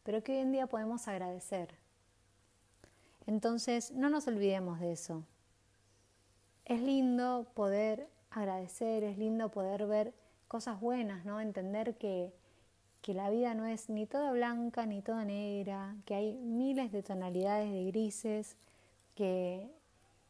pero 0.02 0.22
que 0.22 0.32
hoy 0.32 0.38
en 0.38 0.52
día 0.52 0.66
podemos 0.66 1.06
agradecer. 1.08 1.74
Entonces, 3.26 3.92
no 3.92 4.08
nos 4.08 4.26
olvidemos 4.28 4.80
de 4.80 4.92
eso. 4.92 5.24
Es 6.64 6.80
lindo 6.80 7.46
poder 7.54 8.08
agradecer, 8.30 9.04
es 9.04 9.18
lindo 9.18 9.50
poder 9.50 9.86
ver 9.86 10.14
cosas 10.48 10.80
buenas, 10.80 11.24
¿no? 11.24 11.40
Entender 11.40 11.96
que, 11.96 12.32
que 13.02 13.14
la 13.14 13.30
vida 13.30 13.54
no 13.54 13.66
es 13.66 13.90
ni 13.90 14.06
toda 14.06 14.32
blanca 14.32 14.86
ni 14.86 15.02
toda 15.02 15.24
negra, 15.24 15.96
que 16.04 16.14
hay 16.14 16.36
miles 16.36 16.92
de 16.92 17.02
tonalidades 17.02 17.70
de 17.70 17.84
grises, 17.86 18.56
que 19.14 19.68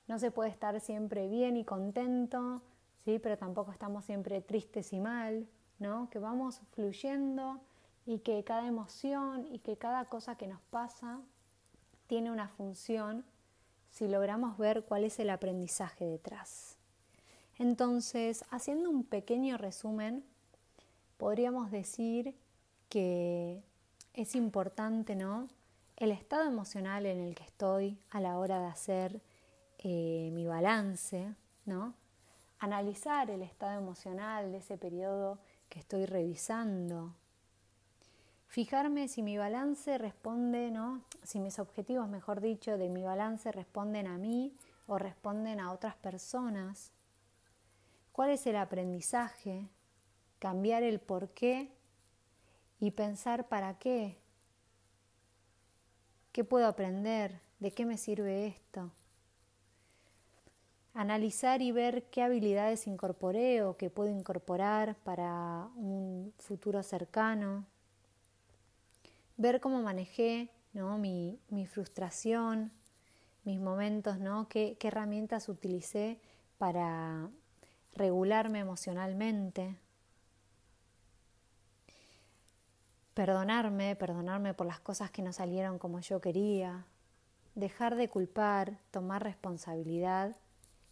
no 0.09 0.19
se 0.19 0.31
puede 0.31 0.51
estar 0.51 0.81
siempre 0.81 1.29
bien 1.29 1.57
y 1.57 1.64
contento, 1.64 2.62
¿sí? 3.05 3.19
pero 3.19 3.37
tampoco 3.37 3.73
estamos 3.73 4.05
siempre 4.05 4.40
tristes 4.40 4.92
y 4.92 5.01
mal, 5.01 5.49
¿no? 5.79 6.09
que 6.11 6.19
vamos 6.19 6.61
fluyendo 6.73 7.61
y 8.07 8.21
que 8.21 8.45
cada 8.45 8.66
emoción 8.66 9.47
y 9.51 9.59
que 9.59 9.77
cada 9.77 10.05
cosa 10.05 10.37
que 10.37 10.47
nos 10.47 10.61
pasa 10.71 11.21
tiene 12.07 12.31
una 12.31 12.49
función 12.49 13.25
si 13.90 14.09
logramos 14.09 14.59
ver 14.59 14.85
cuál 14.85 15.05
es 15.05 15.19
el 15.19 15.31
aprendizaje 15.31 16.05
detrás. 16.05 16.77
Entonces, 17.59 18.45
haciendo 18.51 18.90
un 18.90 19.05
pequeño 19.05 19.57
resumen, 19.57 20.23
podríamos 21.16 21.71
decir 21.71 22.35
que 22.88 23.62
es 24.12 24.35
importante, 24.35 25.16
¿no? 25.16 25.49
El 25.97 26.11
estado 26.11 26.45
emocional 26.45 27.07
en 27.07 27.19
el 27.19 27.35
que 27.35 27.45
estoy 27.45 27.99
a 28.11 28.21
la 28.21 28.38
hora 28.38 28.61
de 28.61 28.66
hacer 28.66 29.21
eh, 29.88 30.31
mi 30.33 30.49
balance, 30.49 31.33
¿no? 31.64 31.94
Analizar 32.59 33.31
el 33.31 33.40
estado 33.40 33.79
emocional 33.79 34.51
de 34.51 34.59
ese 34.59 34.77
periodo 34.77 35.38
que 35.68 35.79
estoy 35.79 36.07
revisando. 36.07 37.14
Fijarme 38.49 39.07
si 39.07 39.22
mi 39.22 39.38
balance 39.38 39.96
responde, 39.96 40.72
¿no? 40.72 41.05
Si 41.22 41.38
mis 41.38 41.61
objetivos, 41.61 42.09
mejor 42.09 42.40
dicho, 42.40 42.79
de 42.79 42.88
mi 42.88 43.05
balance 43.05 43.53
responden 43.53 44.09
a 44.09 44.18
mí 44.18 44.57
o 44.88 44.99
responden 44.99 45.61
a 45.61 45.70
otras 45.70 45.94
personas. 45.94 46.90
¿Cuál 48.11 48.31
es 48.31 48.44
el 48.49 48.57
aprendizaje? 48.57 49.68
Cambiar 50.40 50.83
el 50.83 50.99
por 50.99 51.29
qué 51.29 51.70
y 52.81 52.90
pensar 52.90 53.46
para 53.46 53.79
qué. 53.79 54.18
¿Qué 56.33 56.42
puedo 56.42 56.66
aprender? 56.66 57.40
¿De 57.61 57.70
qué 57.70 57.87
me 57.87 57.99
sirve 57.99 58.49
esto? 58.49 58.90
Analizar 60.96 61.61
y 61.61 61.72
ver 61.72 62.04
qué 62.04 62.22
habilidades 62.22 62.87
incorporé 62.87 63.62
o 63.62 63.76
que 63.76 63.90
puedo 63.90 64.09
incorporar 64.09 64.96
para 65.04 65.68
un 65.76 66.32
futuro 66.38 66.82
cercano, 66.82 67.66
ver 69.37 69.61
cómo 69.61 69.82
manejé 69.82 70.48
¿no? 70.72 70.96
mi, 70.96 71.38
frustración, 71.70 72.72
mis 73.44 73.61
momentos, 73.61 74.18
¿no? 74.18 74.48
qué, 74.48 74.78
qué 74.80 74.88
herramientas 74.88 75.50
utilicé 75.50 76.18
para 76.56 77.28
regularme 77.94 78.61
emocionalmente, 78.61 79.76
perdonarme, 83.12 83.96
perdonarme 83.96 84.54
por 84.54 84.66
las 84.66 84.80
cosas 84.80 85.11
que 85.11 85.20
no 85.20 85.35
salieron 85.35 85.78
como 85.78 86.00
yo 86.00 86.22
quería, 86.22 86.87
dejar 87.54 87.96
de 87.96 88.09
culpar, 88.09 88.78
tomar 88.90 89.22
responsabilidad 89.22 90.37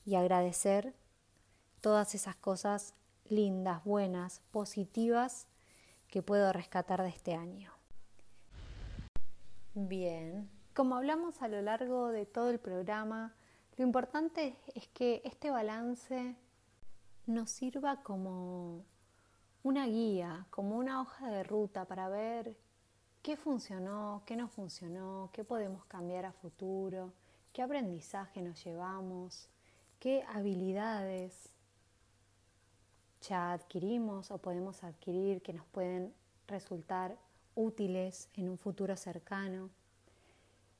y 0.04 0.16
agradecer 0.16 0.94
todas 1.80 2.14
esas 2.14 2.36
cosas 2.36 2.94
lindas, 3.28 3.84
buenas, 3.84 4.40
positivas 4.50 5.46
que 6.08 6.22
puedo 6.22 6.52
rescatar 6.52 7.02
de 7.02 7.08
este 7.08 7.34
año. 7.34 7.72
Bien, 9.74 10.48
como 10.74 10.96
hablamos 10.96 11.42
a 11.42 11.48
lo 11.48 11.60
largo 11.62 12.08
de 12.08 12.26
todo 12.26 12.50
el 12.50 12.58
programa, 12.58 13.34
lo 13.76 13.84
importante 13.84 14.56
es 14.74 14.86
que 14.88 15.20
este 15.24 15.50
balance 15.50 16.36
nos 17.26 17.50
sirva 17.50 18.02
como 18.02 18.84
una 19.62 19.86
guía, 19.86 20.46
como 20.50 20.76
una 20.76 21.00
hoja 21.00 21.28
de 21.28 21.42
ruta 21.42 21.86
para 21.86 22.08
ver 22.08 22.56
qué 23.22 23.36
funcionó, 23.36 24.22
qué 24.26 24.36
no 24.36 24.46
funcionó, 24.48 25.30
qué 25.32 25.42
podemos 25.42 25.86
cambiar 25.86 26.26
a 26.26 26.32
futuro, 26.32 27.12
qué 27.52 27.62
aprendizaje 27.62 28.42
nos 28.42 28.62
llevamos, 28.62 29.48
qué 30.04 30.22
habilidades 30.28 31.48
ya 33.22 33.54
adquirimos 33.54 34.30
o 34.30 34.36
podemos 34.36 34.84
adquirir 34.84 35.40
que 35.40 35.54
nos 35.54 35.64
pueden 35.68 36.12
resultar 36.46 37.16
útiles 37.54 38.28
en 38.34 38.50
un 38.50 38.58
futuro 38.58 38.98
cercano. 38.98 39.70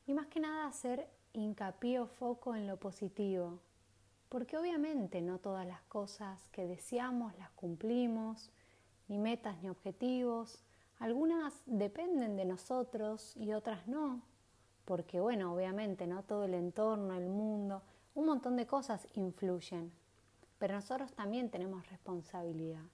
Y 0.06 0.12
más 0.12 0.26
que 0.26 0.40
nada 0.40 0.66
hacer 0.66 1.08
hincapié 1.32 2.00
o 2.00 2.06
foco 2.06 2.54
en 2.54 2.66
lo 2.66 2.76
positivo, 2.76 3.60
porque 4.28 4.58
obviamente 4.58 5.22
no 5.22 5.38
todas 5.38 5.66
las 5.66 5.80
cosas 5.84 6.46
que 6.50 6.66
deseamos 6.66 7.34
las 7.38 7.48
cumplimos, 7.52 8.50
ni 9.08 9.16
metas 9.16 9.56
ni 9.62 9.70
objetivos, 9.70 10.62
algunas 10.98 11.62
dependen 11.64 12.36
de 12.36 12.44
nosotros 12.44 13.34
y 13.38 13.54
otras 13.54 13.88
no, 13.88 14.20
porque 14.84 15.18
bueno, 15.18 15.54
obviamente 15.54 16.06
no 16.06 16.24
todo 16.24 16.44
el 16.44 16.52
entorno, 16.52 17.14
el 17.14 17.30
mundo, 17.30 17.80
un 18.14 18.26
montón 18.26 18.56
de 18.56 18.66
cosas 18.66 19.08
influyen, 19.14 19.92
pero 20.58 20.74
nosotros 20.74 21.12
también 21.14 21.50
tenemos 21.50 21.88
responsabilidad. 21.90 22.84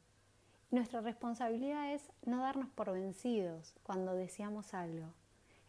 Nuestra 0.70 1.00
responsabilidad 1.00 1.92
es 1.92 2.10
no 2.24 2.40
darnos 2.40 2.70
por 2.70 2.92
vencidos 2.92 3.74
cuando 3.82 4.14
deseamos 4.14 4.72
algo. 4.72 5.12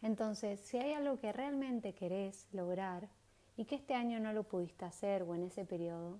Entonces, 0.00 0.60
si 0.60 0.78
hay 0.78 0.94
algo 0.94 1.18
que 1.18 1.32
realmente 1.32 1.94
querés 1.94 2.48
lograr 2.52 3.08
y 3.56 3.66
que 3.66 3.74
este 3.74 3.94
año 3.94 4.20
no 4.20 4.32
lo 4.32 4.44
pudiste 4.44 4.84
hacer 4.84 5.22
o 5.22 5.34
en 5.34 5.42
ese 5.44 5.64
periodo, 5.64 6.18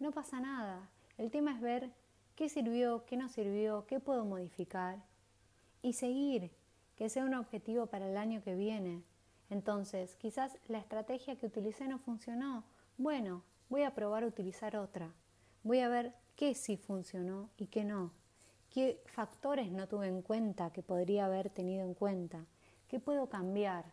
no 0.00 0.10
pasa 0.10 0.40
nada. 0.40 0.90
El 1.16 1.30
tema 1.30 1.52
es 1.52 1.60
ver 1.60 1.92
qué 2.34 2.48
sirvió, 2.48 3.04
qué 3.06 3.16
no 3.16 3.28
sirvió, 3.28 3.86
qué 3.86 4.00
puedo 4.00 4.24
modificar 4.24 5.04
y 5.80 5.92
seguir, 5.92 6.50
que 6.96 7.08
sea 7.08 7.24
un 7.24 7.34
objetivo 7.34 7.86
para 7.86 8.08
el 8.08 8.16
año 8.16 8.42
que 8.42 8.56
viene. 8.56 9.04
Entonces, 9.50 10.16
quizás 10.16 10.58
la 10.68 10.78
estrategia 10.78 11.36
que 11.36 11.46
utilicé 11.46 11.86
no 11.86 11.98
funcionó. 11.98 12.64
Bueno, 12.96 13.42
voy 13.68 13.82
a 13.82 13.94
probar 13.94 14.24
a 14.24 14.26
utilizar 14.26 14.76
otra. 14.76 15.12
Voy 15.62 15.80
a 15.80 15.88
ver 15.88 16.14
qué 16.36 16.54
sí 16.54 16.76
funcionó 16.76 17.50
y 17.56 17.66
qué 17.66 17.84
no. 17.84 18.12
¿Qué 18.70 19.00
factores 19.06 19.70
no 19.70 19.86
tuve 19.86 20.08
en 20.08 20.22
cuenta 20.22 20.72
que 20.72 20.82
podría 20.82 21.26
haber 21.26 21.50
tenido 21.50 21.84
en 21.84 21.94
cuenta? 21.94 22.44
¿Qué 22.88 22.98
puedo 22.98 23.28
cambiar? 23.28 23.84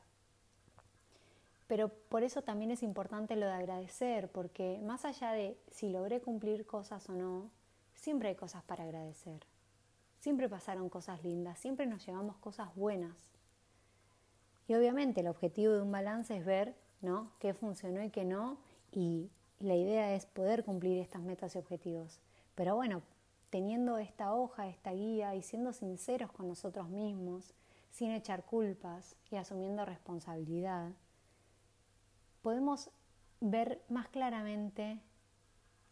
Pero 1.67 1.89
por 2.09 2.23
eso 2.23 2.41
también 2.41 2.71
es 2.71 2.83
importante 2.83 3.35
lo 3.35 3.45
de 3.45 3.53
agradecer, 3.53 4.29
porque 4.29 4.81
más 4.83 5.05
allá 5.05 5.31
de 5.31 5.57
si 5.69 5.89
logré 5.89 6.19
cumplir 6.19 6.65
cosas 6.65 7.07
o 7.09 7.13
no, 7.13 7.49
siempre 7.93 8.29
hay 8.29 8.35
cosas 8.35 8.63
para 8.63 8.83
agradecer. 8.83 9.45
Siempre 10.19 10.49
pasaron 10.49 10.89
cosas 10.89 11.23
lindas, 11.23 11.59
siempre 11.59 11.85
nos 11.85 12.05
llevamos 12.05 12.37
cosas 12.37 12.75
buenas. 12.75 13.31
Y 14.71 14.73
obviamente 14.73 15.19
el 15.19 15.27
objetivo 15.27 15.73
de 15.73 15.81
un 15.81 15.91
balance 15.91 16.33
es 16.33 16.45
ver 16.45 16.77
¿no? 17.01 17.33
qué 17.39 17.53
funcionó 17.53 18.01
y 18.03 18.09
qué 18.09 18.23
no, 18.23 18.57
y 18.93 19.29
la 19.59 19.75
idea 19.75 20.15
es 20.15 20.25
poder 20.25 20.63
cumplir 20.63 20.97
estas 20.99 21.21
metas 21.21 21.55
y 21.55 21.57
objetivos. 21.57 22.21
Pero 22.55 22.77
bueno, 22.77 23.01
teniendo 23.49 23.97
esta 23.97 24.33
hoja, 24.33 24.69
esta 24.69 24.93
guía 24.93 25.35
y 25.35 25.41
siendo 25.41 25.73
sinceros 25.73 26.31
con 26.31 26.47
nosotros 26.47 26.87
mismos, 26.87 27.53
sin 27.89 28.11
echar 28.11 28.45
culpas 28.45 29.17
y 29.29 29.35
asumiendo 29.35 29.83
responsabilidad, 29.83 30.93
podemos 32.41 32.91
ver 33.41 33.83
más 33.89 34.07
claramente 34.07 35.01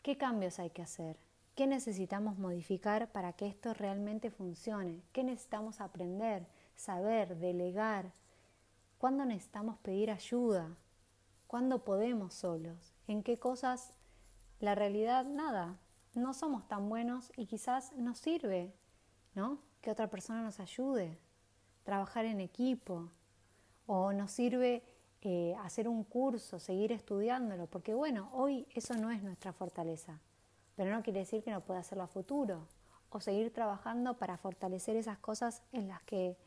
qué 0.03 0.17
cambios 0.17 0.57
hay 0.57 0.69
que 0.69 0.83
hacer, 0.83 1.17
qué 1.53 1.67
necesitamos 1.67 2.37
modificar 2.37 3.11
para 3.11 3.33
que 3.33 3.45
esto 3.47 3.73
realmente 3.73 4.31
funcione, 4.31 5.03
qué 5.11 5.25
necesitamos 5.25 5.81
aprender, 5.81 6.47
saber, 6.77 7.35
delegar, 7.35 8.13
cuándo 8.99 9.25
necesitamos 9.25 9.77
pedir 9.77 10.11
ayuda, 10.11 10.77
cuándo 11.47 11.83
podemos 11.83 12.35
solos, 12.35 12.93
en 13.07 13.23
qué 13.23 13.39
cosas 13.39 13.95
la 14.59 14.75
realidad 14.75 15.25
nada, 15.25 15.79
no 16.13 16.33
somos 16.33 16.67
tan 16.67 16.89
buenos 16.89 17.31
y 17.37 17.47
quizás 17.47 17.93
nos 17.95 18.19
sirve, 18.19 18.75
¿no? 19.33 19.59
Que 19.81 19.89
otra 19.89 20.09
persona 20.09 20.43
nos 20.43 20.59
ayude, 20.59 21.17
trabajar 21.83 22.25
en 22.25 22.41
equipo, 22.41 23.09
o 23.87 24.11
nos 24.11 24.31
sirve 24.31 24.83
eh, 25.21 25.55
hacer 25.63 25.87
un 25.87 26.03
curso, 26.03 26.59
seguir 26.59 26.91
estudiándolo, 26.91 27.67
porque 27.67 27.93
bueno, 27.93 28.29
hoy 28.33 28.67
eso 28.75 28.95
no 28.95 29.11
es 29.11 29.23
nuestra 29.23 29.53
fortaleza, 29.53 30.19
pero 30.75 30.91
no 30.91 31.01
quiere 31.03 31.21
decir 31.21 31.41
que 31.41 31.51
no 31.51 31.61
pueda 31.61 31.79
hacerlo 31.79 32.03
a 32.03 32.07
futuro, 32.07 32.67
o 33.09 33.21
seguir 33.21 33.51
trabajando 33.53 34.17
para 34.17 34.37
fortalecer 34.37 34.97
esas 34.97 35.17
cosas 35.19 35.63
en 35.71 35.87
las 35.87 36.03
que 36.03 36.37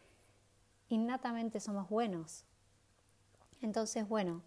innatamente 0.92 1.60
somos 1.60 1.88
buenos. 1.88 2.44
Entonces, 3.60 4.08
bueno, 4.08 4.42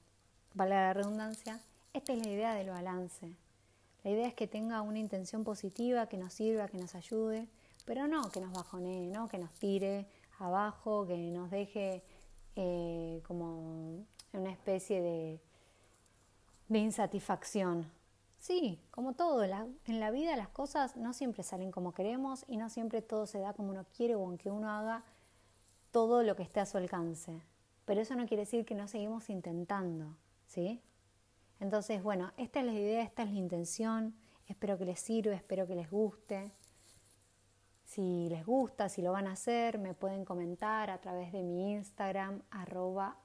vale 0.54 0.76
la 0.76 0.94
redundancia, 0.94 1.60
esta 1.94 2.14
es 2.14 2.26
la 2.26 2.32
idea 2.32 2.54
del 2.54 2.70
balance. 2.70 3.36
La 4.04 4.12
idea 4.12 4.28
es 4.28 4.34
que 4.36 4.48
tenga 4.48 4.82
una 4.82 5.00
intención 5.00 5.44
positiva, 5.44 6.08
que 6.08 6.18
nos 6.18 6.34
sirva, 6.34 6.68
que 6.68 6.78
nos 6.78 6.94
ayude, 6.94 7.48
pero 7.86 8.08
no 8.08 8.30
que 8.30 8.42
nos 8.42 8.54
bajonee, 8.54 9.08
no 9.08 9.28
que 9.28 9.38
nos 9.38 9.52
tire 9.54 10.06
abajo, 10.38 11.08
que 11.08 11.18
nos 11.18 11.50
deje 11.50 12.04
eh, 12.56 13.22
como 13.26 14.06
una 14.34 14.52
especie 14.52 15.02
de, 15.02 15.40
de 16.68 16.80
insatisfacción. 16.80 17.90
Sí, 18.38 18.80
como 18.92 19.14
todo, 19.14 19.44
en 19.44 20.00
la 20.00 20.12
vida 20.12 20.36
las 20.36 20.50
cosas 20.50 20.96
no 20.98 21.14
siempre 21.14 21.42
salen 21.42 21.72
como 21.72 21.94
queremos 21.94 22.46
y 22.48 22.58
no 22.58 22.70
siempre 22.70 23.02
todo 23.02 23.26
se 23.26 23.40
da 23.40 23.54
como 23.54 23.72
uno 23.72 23.86
quiere 23.96 24.14
o 24.14 24.24
aunque 24.24 24.52
uno 24.52 24.70
haga 24.70 25.04
todo 25.96 26.24
lo 26.24 26.36
que 26.36 26.44
esté 26.44 26.60
a 26.60 26.66
su 26.66 26.78
alcance. 26.78 27.42
Pero 27.86 28.02
eso 28.02 28.18
no 28.18 28.28
quiere 28.28 28.42
decir 28.44 28.66
que 28.66 28.76
no 28.76 28.86
seguimos 28.86 29.30
intentando, 29.30 30.18
¿sí? 30.46 30.82
Entonces, 31.62 32.04
bueno, 32.04 32.34
esta 32.36 32.60
es 32.60 32.66
la 32.66 32.74
idea, 32.74 33.02
esta 33.02 33.24
es 33.24 33.32
la 33.32 33.38
intención. 33.38 34.14
Espero 34.46 34.78
que 34.78 34.84
les 34.84 35.00
sirva, 35.00 35.34
espero 35.34 35.66
que 35.66 35.76
les 35.76 35.90
guste. 35.90 36.52
Si 37.86 38.28
les 38.28 38.46
gusta, 38.46 38.90
si 38.90 39.02
lo 39.02 39.14
van 39.14 39.26
a 39.28 39.32
hacer, 39.32 39.78
me 39.78 39.94
pueden 39.94 40.26
comentar 40.26 40.90
a 40.90 41.00
través 41.00 41.32
de 41.32 41.44
mi 41.44 41.72
Instagram, 41.72 42.42
arroba. 42.52 43.16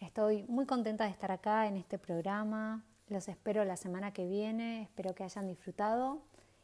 Estoy 0.00 0.42
muy 0.48 0.66
contenta 0.66 1.04
de 1.04 1.10
estar 1.10 1.30
acá 1.30 1.68
en 1.68 1.76
este 1.76 1.96
programa. 1.96 2.84
Los 3.06 3.28
espero 3.28 3.64
la 3.64 3.76
semana 3.76 4.12
que 4.12 4.26
viene. 4.26 4.82
Espero 4.82 5.14
que 5.14 5.22
hayan 5.22 5.46
disfrutado 5.46 6.22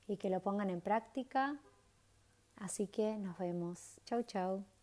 y 0.09 0.17
que 0.17 0.29
lo 0.29 0.41
pongan 0.41 0.71
en 0.71 0.81
práctica. 0.81 1.61
Así 2.57 2.87
que 2.87 3.17
nos 3.19 3.39
vemos. 3.39 4.01
Chau, 4.05 4.23
chau. 4.23 4.76